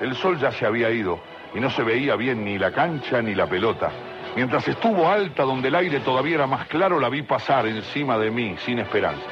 El 0.01 0.15
sol 0.15 0.39
ya 0.39 0.51
se 0.53 0.65
había 0.65 0.91
ido 0.91 1.19
y 1.55 1.61
no 1.61 1.71
se 1.71 1.83
veía 1.83 2.17
bien 2.17 2.45
ni 2.45 2.59
la 2.59 2.71
cancha 2.71 3.21
ni 3.21 3.35
la 3.35 3.47
pelota. 3.47 3.91
Mientras 4.37 4.69
estuvo 4.69 5.09
alta, 5.09 5.45
donde 5.45 5.69
el 5.69 5.75
aire 5.75 6.01
todavía 6.01 6.35
era 6.35 6.47
más 6.47 6.67
claro, 6.67 7.01
la 7.01 7.09
vi 7.09 7.23
pasar 7.23 7.67
encima 7.67 8.19
de 8.19 8.31
mí, 8.31 8.55
sin 8.67 8.79
esperanza. 8.79 9.25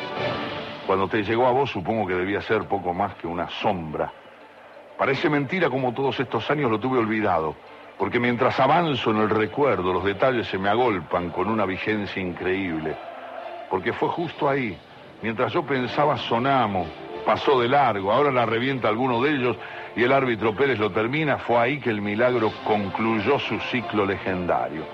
Cuando 0.86 1.06
te 1.08 1.22
llegó 1.22 1.46
a 1.46 1.50
vos, 1.50 1.70
supongo 1.70 2.06
que 2.06 2.14
debía 2.14 2.40
ser 2.40 2.62
poco 2.66 2.94
más 2.94 3.14
que 3.16 3.26
una 3.26 3.46
sombra. 3.60 4.10
Parece 4.96 5.28
mentira 5.28 5.68
como 5.68 5.92
todos 5.92 6.18
estos 6.20 6.50
años 6.50 6.70
lo 6.70 6.80
tuve 6.80 6.98
olvidado, 6.98 7.54
porque 7.98 8.18
mientras 8.18 8.58
avanzo 8.58 9.10
en 9.10 9.18
el 9.18 9.28
recuerdo, 9.28 9.92
los 9.92 10.04
detalles 10.04 10.46
se 10.46 10.56
me 10.56 10.70
agolpan 10.70 11.28
con 11.28 11.50
una 11.50 11.66
vigencia 11.66 12.22
increíble. 12.22 12.96
Porque 13.68 13.92
fue 13.92 14.08
justo 14.08 14.48
ahí, 14.48 14.74
mientras 15.20 15.52
yo 15.52 15.64
pensaba 15.66 16.16
sonamos, 16.16 16.88
pasó 17.26 17.60
de 17.60 17.68
largo, 17.68 18.10
ahora 18.10 18.32
la 18.32 18.46
revienta 18.46 18.88
alguno 18.88 19.20
de 19.20 19.32
ellos 19.32 19.56
y 19.96 20.02
el 20.02 20.12
árbitro 20.12 20.54
Pérez 20.54 20.78
lo 20.78 20.90
termina, 20.90 21.38
fue 21.38 21.58
ahí 21.58 21.80
que 21.80 21.90
el 21.90 22.02
milagro 22.02 22.52
concluyó 22.64 23.38
su 23.38 23.58
ciclo 23.70 24.04
legendario. 24.04 24.84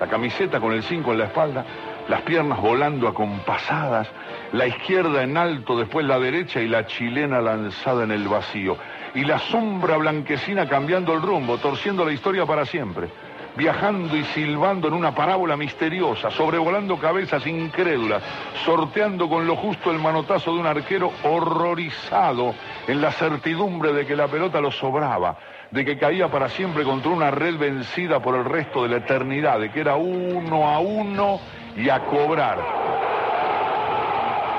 La 0.00 0.06
camiseta 0.06 0.60
con 0.60 0.72
el 0.72 0.82
5 0.82 1.12
en 1.12 1.18
la 1.18 1.24
espalda, 1.24 1.64
las 2.08 2.22
piernas 2.22 2.60
volando 2.60 3.08
acompasadas, 3.08 4.08
la 4.52 4.66
izquierda 4.66 5.22
en 5.22 5.36
alto, 5.36 5.76
después 5.76 6.06
la 6.06 6.18
derecha 6.18 6.60
y 6.60 6.68
la 6.68 6.86
chilena 6.86 7.40
lanzada 7.40 8.04
en 8.04 8.10
el 8.10 8.28
vacío. 8.28 8.76
Y 9.14 9.24
la 9.24 9.38
sombra 9.38 9.96
blanquecina 9.96 10.68
cambiando 10.68 11.14
el 11.14 11.22
rumbo, 11.22 11.56
torciendo 11.58 12.04
la 12.04 12.12
historia 12.12 12.44
para 12.44 12.66
siempre 12.66 13.08
viajando 13.56 14.16
y 14.16 14.24
silbando 14.24 14.88
en 14.88 14.94
una 14.94 15.14
parábola 15.14 15.56
misteriosa, 15.56 16.30
sobrevolando 16.30 16.98
cabezas 16.98 17.46
incrédulas, 17.46 18.22
sorteando 18.64 19.28
con 19.28 19.46
lo 19.46 19.56
justo 19.56 19.90
el 19.90 19.98
manotazo 19.98 20.52
de 20.52 20.60
un 20.60 20.66
arquero 20.66 21.10
horrorizado 21.24 22.54
en 22.86 23.00
la 23.00 23.12
certidumbre 23.12 23.92
de 23.92 24.06
que 24.06 24.14
la 24.14 24.28
pelota 24.28 24.60
lo 24.60 24.70
sobraba, 24.70 25.36
de 25.70 25.84
que 25.84 25.98
caía 25.98 26.28
para 26.28 26.48
siempre 26.48 26.84
contra 26.84 27.10
una 27.10 27.30
red 27.30 27.56
vencida 27.56 28.20
por 28.20 28.36
el 28.36 28.44
resto 28.44 28.82
de 28.82 28.90
la 28.90 28.96
eternidad, 28.98 29.58
de 29.58 29.70
que 29.70 29.80
era 29.80 29.96
uno 29.96 30.68
a 30.68 30.78
uno 30.78 31.40
y 31.76 31.88
a 31.88 32.00
cobrar. 32.00 32.58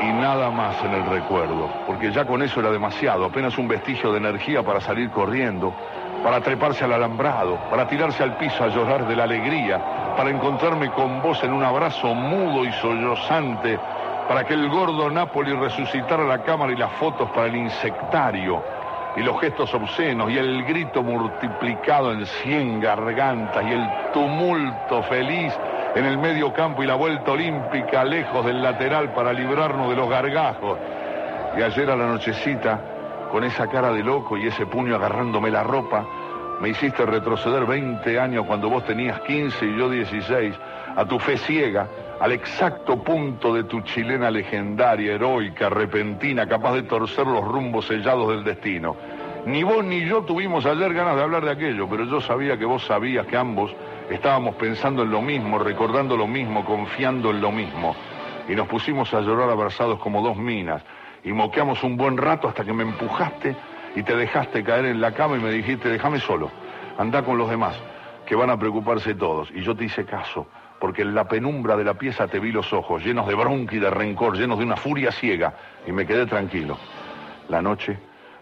Y 0.02 0.06
nada 0.06 0.52
más 0.52 0.84
en 0.84 0.94
el 0.94 1.06
recuerdo, 1.06 1.70
porque 1.88 2.12
ya 2.12 2.26
con 2.26 2.44
eso 2.44 2.60
era 2.60 2.72
demasiado, 2.72 3.26
apenas 3.26 3.58
un 3.58 3.68
vestigio 3.68 4.12
de 4.12 4.20
energía 4.20 4.62
para 4.62 4.80
salir 4.80 5.10
corriendo, 5.10 5.74
para 6.24 6.42
treparse 6.42 6.84
al 6.84 6.94
alambrado, 6.94 7.58
para 7.70 7.88
tirarse 7.88 8.24
al 8.24 8.38
piso 8.38 8.64
a 8.64 8.68
llorar 8.68 9.08
de 9.08 9.16
la 9.16 9.24
alegría, 9.24 9.80
para 10.16 10.30
encontrarme 10.30 10.92
con 10.92 11.22
vos 11.22 11.44
en 11.44 11.54
un 11.54 11.64
abrazo 11.64 12.14
mudo 12.14 12.66
y 12.66 12.72
sollozante, 12.74 13.80
para 14.28 14.44
que 14.44 14.54
el 14.54 14.70
gordo 14.70 15.10
Napoli 15.10 15.54
resucitara 15.54 16.24
la 16.24 16.44
cámara 16.44 16.74
y 16.74 16.76
las 16.76 16.92
fotos 16.94 17.30
para 17.32 17.48
el 17.48 17.56
insectario, 17.56 18.62
y 19.16 19.22
los 19.22 19.40
gestos 19.40 19.74
obscenos, 19.74 20.30
y 20.30 20.38
el 20.38 20.64
grito 20.66 21.02
multiplicado 21.02 22.12
en 22.12 22.26
cien 22.26 22.80
gargantas, 22.80 23.64
y 23.66 23.74
el 23.74 23.88
tumulto 24.14 25.02
feliz 25.04 25.54
en 25.96 26.06
el 26.06 26.18
medio 26.18 26.54
campo 26.54 26.84
y 26.84 26.86
la 26.86 26.96
vuelta 26.96 27.32
olímpica 27.32 28.04
lejos 28.04 28.46
del 28.46 28.62
lateral 28.62 29.14
para 29.14 29.34
librarnos 29.34 29.90
de 29.90 29.96
los 29.96 30.10
gargajos. 30.10 30.78
Y 31.58 31.62
ayer 31.62 31.90
a 31.90 31.96
la 31.96 32.06
nochecita, 32.06 32.80
con 33.32 33.44
esa 33.44 33.68
cara 33.68 33.92
de 33.92 34.04
loco 34.04 34.38
y 34.38 34.48
ese 34.48 34.66
puño 34.66 34.96
agarrándome 34.96 35.52
la 35.52 35.64
ropa, 35.64 36.06
me 36.62 36.70
hiciste 36.70 37.06
retroceder 37.06 37.66
20 37.66 38.20
años 38.20 38.46
cuando 38.46 38.70
vos 38.70 38.86
tenías 38.86 39.20
15 39.22 39.66
y 39.66 39.78
yo 39.78 39.90
16, 39.90 40.56
a 40.96 41.06
tu 41.06 41.20
fe 41.20 41.38
ciega, 41.38 41.88
al 42.20 42.32
exacto 42.32 43.04
punto 43.04 43.54
de 43.54 43.66
tu 43.66 43.82
chilena 43.82 44.32
legendaria, 44.32 45.14
heroica, 45.14 45.70
repentina, 45.70 46.48
capaz 46.48 46.74
de 46.74 46.84
torcer 46.84 47.28
los 47.28 47.44
rumbos 47.44 47.86
sellados 47.86 48.30
del 48.30 48.44
destino. 48.44 48.96
Ni 49.46 49.64
vos 49.64 49.84
ni 49.86 50.04
yo 50.06 50.24
tuvimos 50.24 50.66
ayer 50.66 50.94
ganas 50.94 51.16
de 51.16 51.22
hablar 51.22 51.46
de 51.46 51.52
aquello, 51.52 51.88
pero 51.88 52.06
yo 52.06 52.20
sabía 52.20 52.58
que 52.58 52.66
vos 52.66 52.84
sabías 52.86 53.28
que 53.28 53.38
ambos 53.38 53.72
estábamos 54.10 54.56
pensando 54.56 55.04
en 55.04 55.12
lo 55.12 55.22
mismo, 55.22 55.60
recordando 55.60 56.18
lo 56.18 56.28
mismo, 56.28 56.66
confiando 56.66 57.30
en 57.30 57.40
lo 57.40 57.52
mismo. 57.52 57.96
Y 58.50 58.56
nos 58.56 58.68
pusimos 58.68 59.14
a 59.14 59.22
llorar 59.22 59.50
abrazados 59.50 60.00
como 60.00 60.22
dos 60.22 60.38
minas, 60.38 60.82
y 61.24 61.32
moqueamos 61.32 61.84
un 61.84 61.98
buen 61.98 62.18
rato 62.18 62.48
hasta 62.48 62.64
que 62.64 62.74
me 62.74 62.84
empujaste 62.84 63.56
y 63.96 64.04
te 64.04 64.16
dejaste 64.16 64.64
caer 64.64 64.86
en 64.86 65.02
la 65.02 65.12
cama 65.14 65.38
y 65.38 65.40
me 65.40 65.52
dijiste, 65.52 65.90
déjame 65.90 66.20
solo, 66.20 66.52
anda 66.98 67.24
con 67.24 67.38
los 67.38 67.50
demás, 67.50 67.76
que 68.26 68.36
van 68.36 68.50
a 68.50 68.58
preocuparse 68.58 69.16
todos. 69.16 69.50
Y 69.54 69.62
yo 69.62 69.76
te 69.76 69.86
hice 69.86 70.06
caso, 70.06 70.48
porque 70.80 71.02
en 71.02 71.16
la 71.16 71.28
penumbra 71.28 71.76
de 71.76 71.84
la 71.84 71.96
pieza 71.96 72.28
te 72.28 72.40
vi 72.40 72.52
los 72.52 72.72
ojos, 72.74 73.04
llenos 73.04 73.28
de 73.28 73.36
bronca 73.36 73.76
y 73.76 73.80
de 73.80 73.90
rencor, 73.90 74.38
llenos 74.38 74.60
de 74.60 74.66
una 74.66 74.76
furia 74.76 75.12
ciega, 75.12 75.54
y 75.86 75.92
me 75.92 76.06
quedé 76.06 76.26
tranquilo. 76.26 76.78
La 77.50 77.62
noche, 77.62 77.98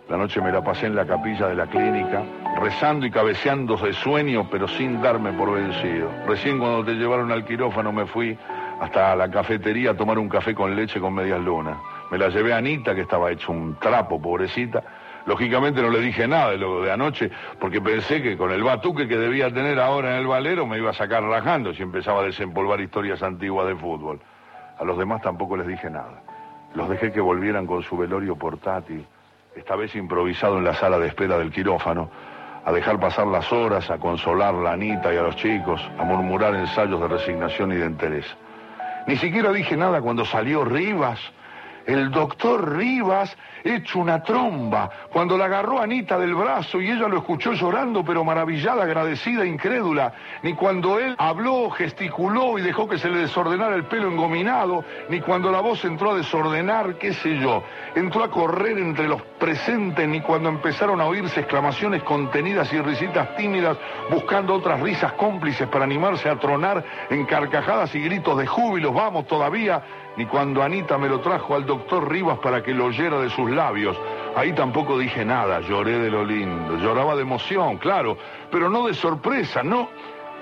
la 0.10 0.18
noche 0.18 0.42
me 0.42 0.52
la 0.52 0.64
pasé 0.64 0.88
en 0.88 0.96
la 0.96 1.06
capilla 1.06 1.48
de 1.48 1.56
la 1.56 1.68
clínica, 1.68 2.24
rezando 2.60 3.06
y 3.06 3.12
cabeceando 3.12 3.78
de 3.78 3.94
sueño, 3.94 4.50
pero 4.50 4.68
sin 4.68 5.02
darme 5.02 5.32
por 5.34 5.54
vencido. 5.54 6.12
Recién 6.28 6.60
cuando 6.60 6.84
te 6.84 6.94
llevaron 6.94 7.32
al 7.32 7.46
quirófano 7.46 7.92
me 7.92 8.06
fui 8.06 8.38
hasta 8.82 9.16
la 9.16 9.30
cafetería 9.32 9.92
a 9.92 9.98
tomar 9.98 10.20
un 10.20 10.28
café 10.28 10.54
con 10.54 10.76
leche 10.76 11.00
con 11.00 11.14
medias 11.14 11.40
lunas. 11.40 11.78
Me 12.12 12.18
la 12.18 12.30
llevé 12.30 12.54
a 12.54 12.58
Anita, 12.58 12.94
que 12.94 13.02
estaba 13.02 13.32
hecho 13.32 13.52
un 13.52 13.76
trapo, 13.80 14.22
pobrecita. 14.22 14.84
Lógicamente 15.26 15.82
no 15.82 15.90
le 15.90 16.02
dije 16.02 16.28
nada 16.28 16.52
de 16.52 16.58
de 16.58 16.92
anoche, 16.92 17.32
porque 17.60 17.82
pensé 17.82 18.22
que 18.22 18.38
con 18.38 18.52
el 18.52 18.64
batuque 18.64 19.08
que 19.08 19.18
debía 19.18 19.52
tener 19.52 19.80
ahora 19.80 20.12
en 20.12 20.20
el 20.20 20.28
valero 20.28 20.68
me 20.68 20.78
iba 20.78 20.92
a 20.92 20.94
sacar 20.94 21.24
rajando 21.24 21.74
si 21.74 21.82
empezaba 21.82 22.22
a 22.22 22.26
desempolvar 22.26 22.80
historias 22.80 23.24
antiguas 23.24 23.68
de 23.68 23.76
fútbol. 23.76 24.20
A 24.78 24.84
los 24.84 24.98
demás 24.98 25.22
tampoco 25.22 25.58
les 25.58 25.66
dije 25.66 25.90
nada. 25.90 26.22
Los 26.76 26.90
dejé 26.90 27.12
que 27.12 27.22
volvieran 27.22 27.66
con 27.66 27.82
su 27.82 27.98
velorio 27.98 28.36
portátil, 28.36 29.06
esta 29.56 29.76
vez 29.76 29.96
improvisado 29.96 30.60
en 30.60 30.66
la 30.66 30.76
sala 30.76 31.00
de 31.00 31.08
espera 31.08 31.40
del 31.40 31.52
quirófano, 31.52 32.10
a 32.64 32.72
dejar 32.72 33.00
pasar 33.00 33.26
las 33.28 33.52
horas, 33.52 33.90
a 33.90 33.98
consolar 33.98 34.54
a 34.54 34.74
Anita 34.74 35.14
y 35.14 35.18
a 35.18 35.22
los 35.22 35.36
chicos, 35.38 35.82
a 35.98 36.04
murmurar 36.04 36.54
ensayos 36.54 37.00
de 37.02 37.08
resignación 37.08 37.72
y 37.72 37.76
de 37.76 37.86
interés. 37.86 38.26
Ni 39.08 39.16
siquiera 39.16 39.52
dije 39.52 39.78
nada 39.78 40.02
cuando 40.02 40.26
salió 40.26 40.66
Rivas 40.66 41.20
el 41.86 42.12
doctor 42.12 42.78
Rivas 42.78 43.36
hecho 43.66 44.00
una 44.00 44.22
tromba, 44.22 44.90
cuando 45.12 45.38
la 45.38 45.46
agarró 45.46 45.82
Anita 45.82 46.20
del 46.20 46.36
brazo 46.36 46.80
y 46.80 46.90
ella 46.90 47.08
lo 47.08 47.18
escuchó 47.18 47.54
llorando, 47.54 48.04
pero 48.06 48.24
maravillada, 48.24 48.84
agradecida, 48.84 49.46
incrédula, 49.46 50.14
ni 50.44 50.54
cuando 50.54 51.00
él 51.00 51.16
habló, 51.18 51.72
gesticuló 51.72 52.60
y 52.60 52.62
dejó 52.62 52.88
que 52.88 53.00
se 53.00 53.10
le 53.10 53.20
desordenara 53.20 53.76
el 53.76 53.86
pelo 53.86 54.08
engominado, 54.10 54.86
ni 55.10 55.20
cuando 55.20 55.52
la 55.52 55.62
voz 55.62 55.84
entró 55.84 56.12
a 56.12 56.16
desordenar, 56.16 56.98
qué 57.00 57.14
sé 57.14 57.40
yo, 57.40 57.64
entró 57.96 58.24
a 58.24 58.30
correr 58.30 58.78
entre 58.78 59.08
los 59.08 59.22
presentes, 59.40 60.08
ni 60.08 60.22
cuando 60.22 60.50
empezaron 60.50 61.02
a 61.02 61.06
oírse 61.06 61.40
exclamaciones 61.40 62.04
contenidas 62.04 62.72
y 62.72 62.80
risitas 62.80 63.36
tímidas, 63.36 63.78
buscando 64.12 64.54
otras 64.54 64.80
risas 64.80 65.14
cómplices 65.14 65.68
para 65.68 65.86
animarse 65.86 66.30
a 66.30 66.40
tronar 66.40 66.84
en 67.10 67.26
carcajadas 67.26 67.96
y 67.96 68.02
gritos 68.02 68.38
de 68.38 68.46
júbilos, 68.46 68.94
vamos 68.94 69.26
todavía, 69.28 69.82
ni 70.18 70.26
cuando 70.26 70.64
Anita 70.64 70.98
me 70.98 71.10
lo 71.10 71.20
trajo 71.20 71.56
al 71.56 71.66
doctor 71.66 72.10
Rivas 72.10 72.40
para 72.40 72.64
que 72.64 72.74
lo 72.74 72.86
oyera 72.86 73.20
de 73.20 73.30
sus 73.30 73.50
labios. 73.50 73.98
Ahí 74.36 74.54
tampoco 74.54 74.98
dije 74.98 75.26
nada, 75.26 75.60
lloré 75.62 76.00
de 76.00 76.10
lo 76.10 76.24
lindo, 76.24 76.78
lloraba 76.78 77.16
de 77.16 77.22
emoción, 77.22 77.78
claro, 77.78 78.18
pero 78.52 78.70
no 78.70 78.88
de 78.88 78.94
sorpresa, 78.94 79.64
no. 79.64 79.90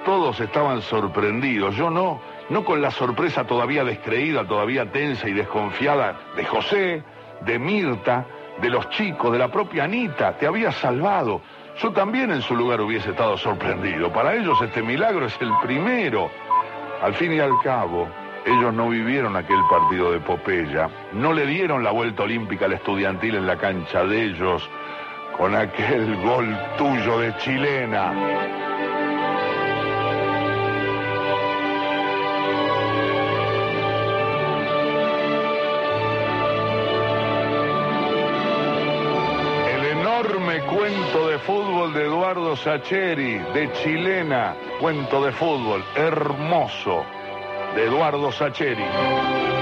Todos 0.06 0.40
estaban 0.40 0.82
sorprendidos, 0.82 1.76
yo 1.76 1.90
no, 1.90 2.20
no 2.50 2.66
con 2.66 2.82
la 2.82 2.92
sorpresa 2.92 3.46
todavía 3.46 3.84
descreída, 3.84 4.46
todavía 4.46 4.92
tensa 4.92 5.30
y 5.30 5.34
desconfiada 5.34 6.20
de 6.36 6.46
José, 6.46 7.04
de 7.42 7.60
Mirta, 7.60 8.26
de 8.62 8.70
los 8.70 8.90
chicos, 8.90 9.32
de 9.32 9.40
la 9.40 9.50
propia 9.50 9.86
Anita, 9.86 10.38
te 10.38 10.46
había 10.46 10.72
salvado. 10.72 11.42
Yo 11.82 11.92
también 11.92 12.32
en 12.32 12.42
su 12.42 12.56
lugar 12.56 12.82
hubiese 12.82 13.12
estado 13.12 13.38
sorprendido. 13.38 14.12
Para 14.12 14.36
ellos 14.36 14.62
este 14.62 14.84
milagro 14.84 15.26
es 15.26 15.36
el 15.42 15.52
primero. 15.64 16.30
Al 17.02 17.14
fin 17.16 17.34
y 17.34 17.40
al 17.40 17.60
cabo, 17.64 18.08
Ellos 18.46 18.74
no 18.74 18.90
vivieron 18.90 19.38
aquel 19.38 19.60
partido 19.70 20.12
de 20.12 20.20
Popeya, 20.20 20.90
no 21.14 21.32
le 21.32 21.46
dieron 21.46 21.82
la 21.82 21.92
vuelta 21.92 22.24
olímpica 22.24 22.66
al 22.66 22.74
estudiantil 22.74 23.36
en 23.36 23.48
la 23.48 23.58
cancha 23.58 24.04
de 24.04 24.22
ellos 24.22 24.70
con 25.38 25.56
aquel 25.56 26.16
gol 26.24 26.58
tuyo 26.78 27.20
de 27.20 27.38
chilena. 27.38 28.12
El 39.70 39.86
enorme 40.00 40.60
cuento 40.64 41.30
de 41.30 41.40
fútbol 41.40 41.94
de 41.94 42.04
Eduardo 42.04 42.58
Sacheri, 42.58 43.38
de 43.54 43.72
chilena, 43.72 44.54
cuento 44.82 45.24
de 45.24 45.32
fútbol 45.32 45.82
hermoso 45.96 47.06
de 47.76 47.86
Eduardo 47.86 48.32
Sacheri. 48.32 49.53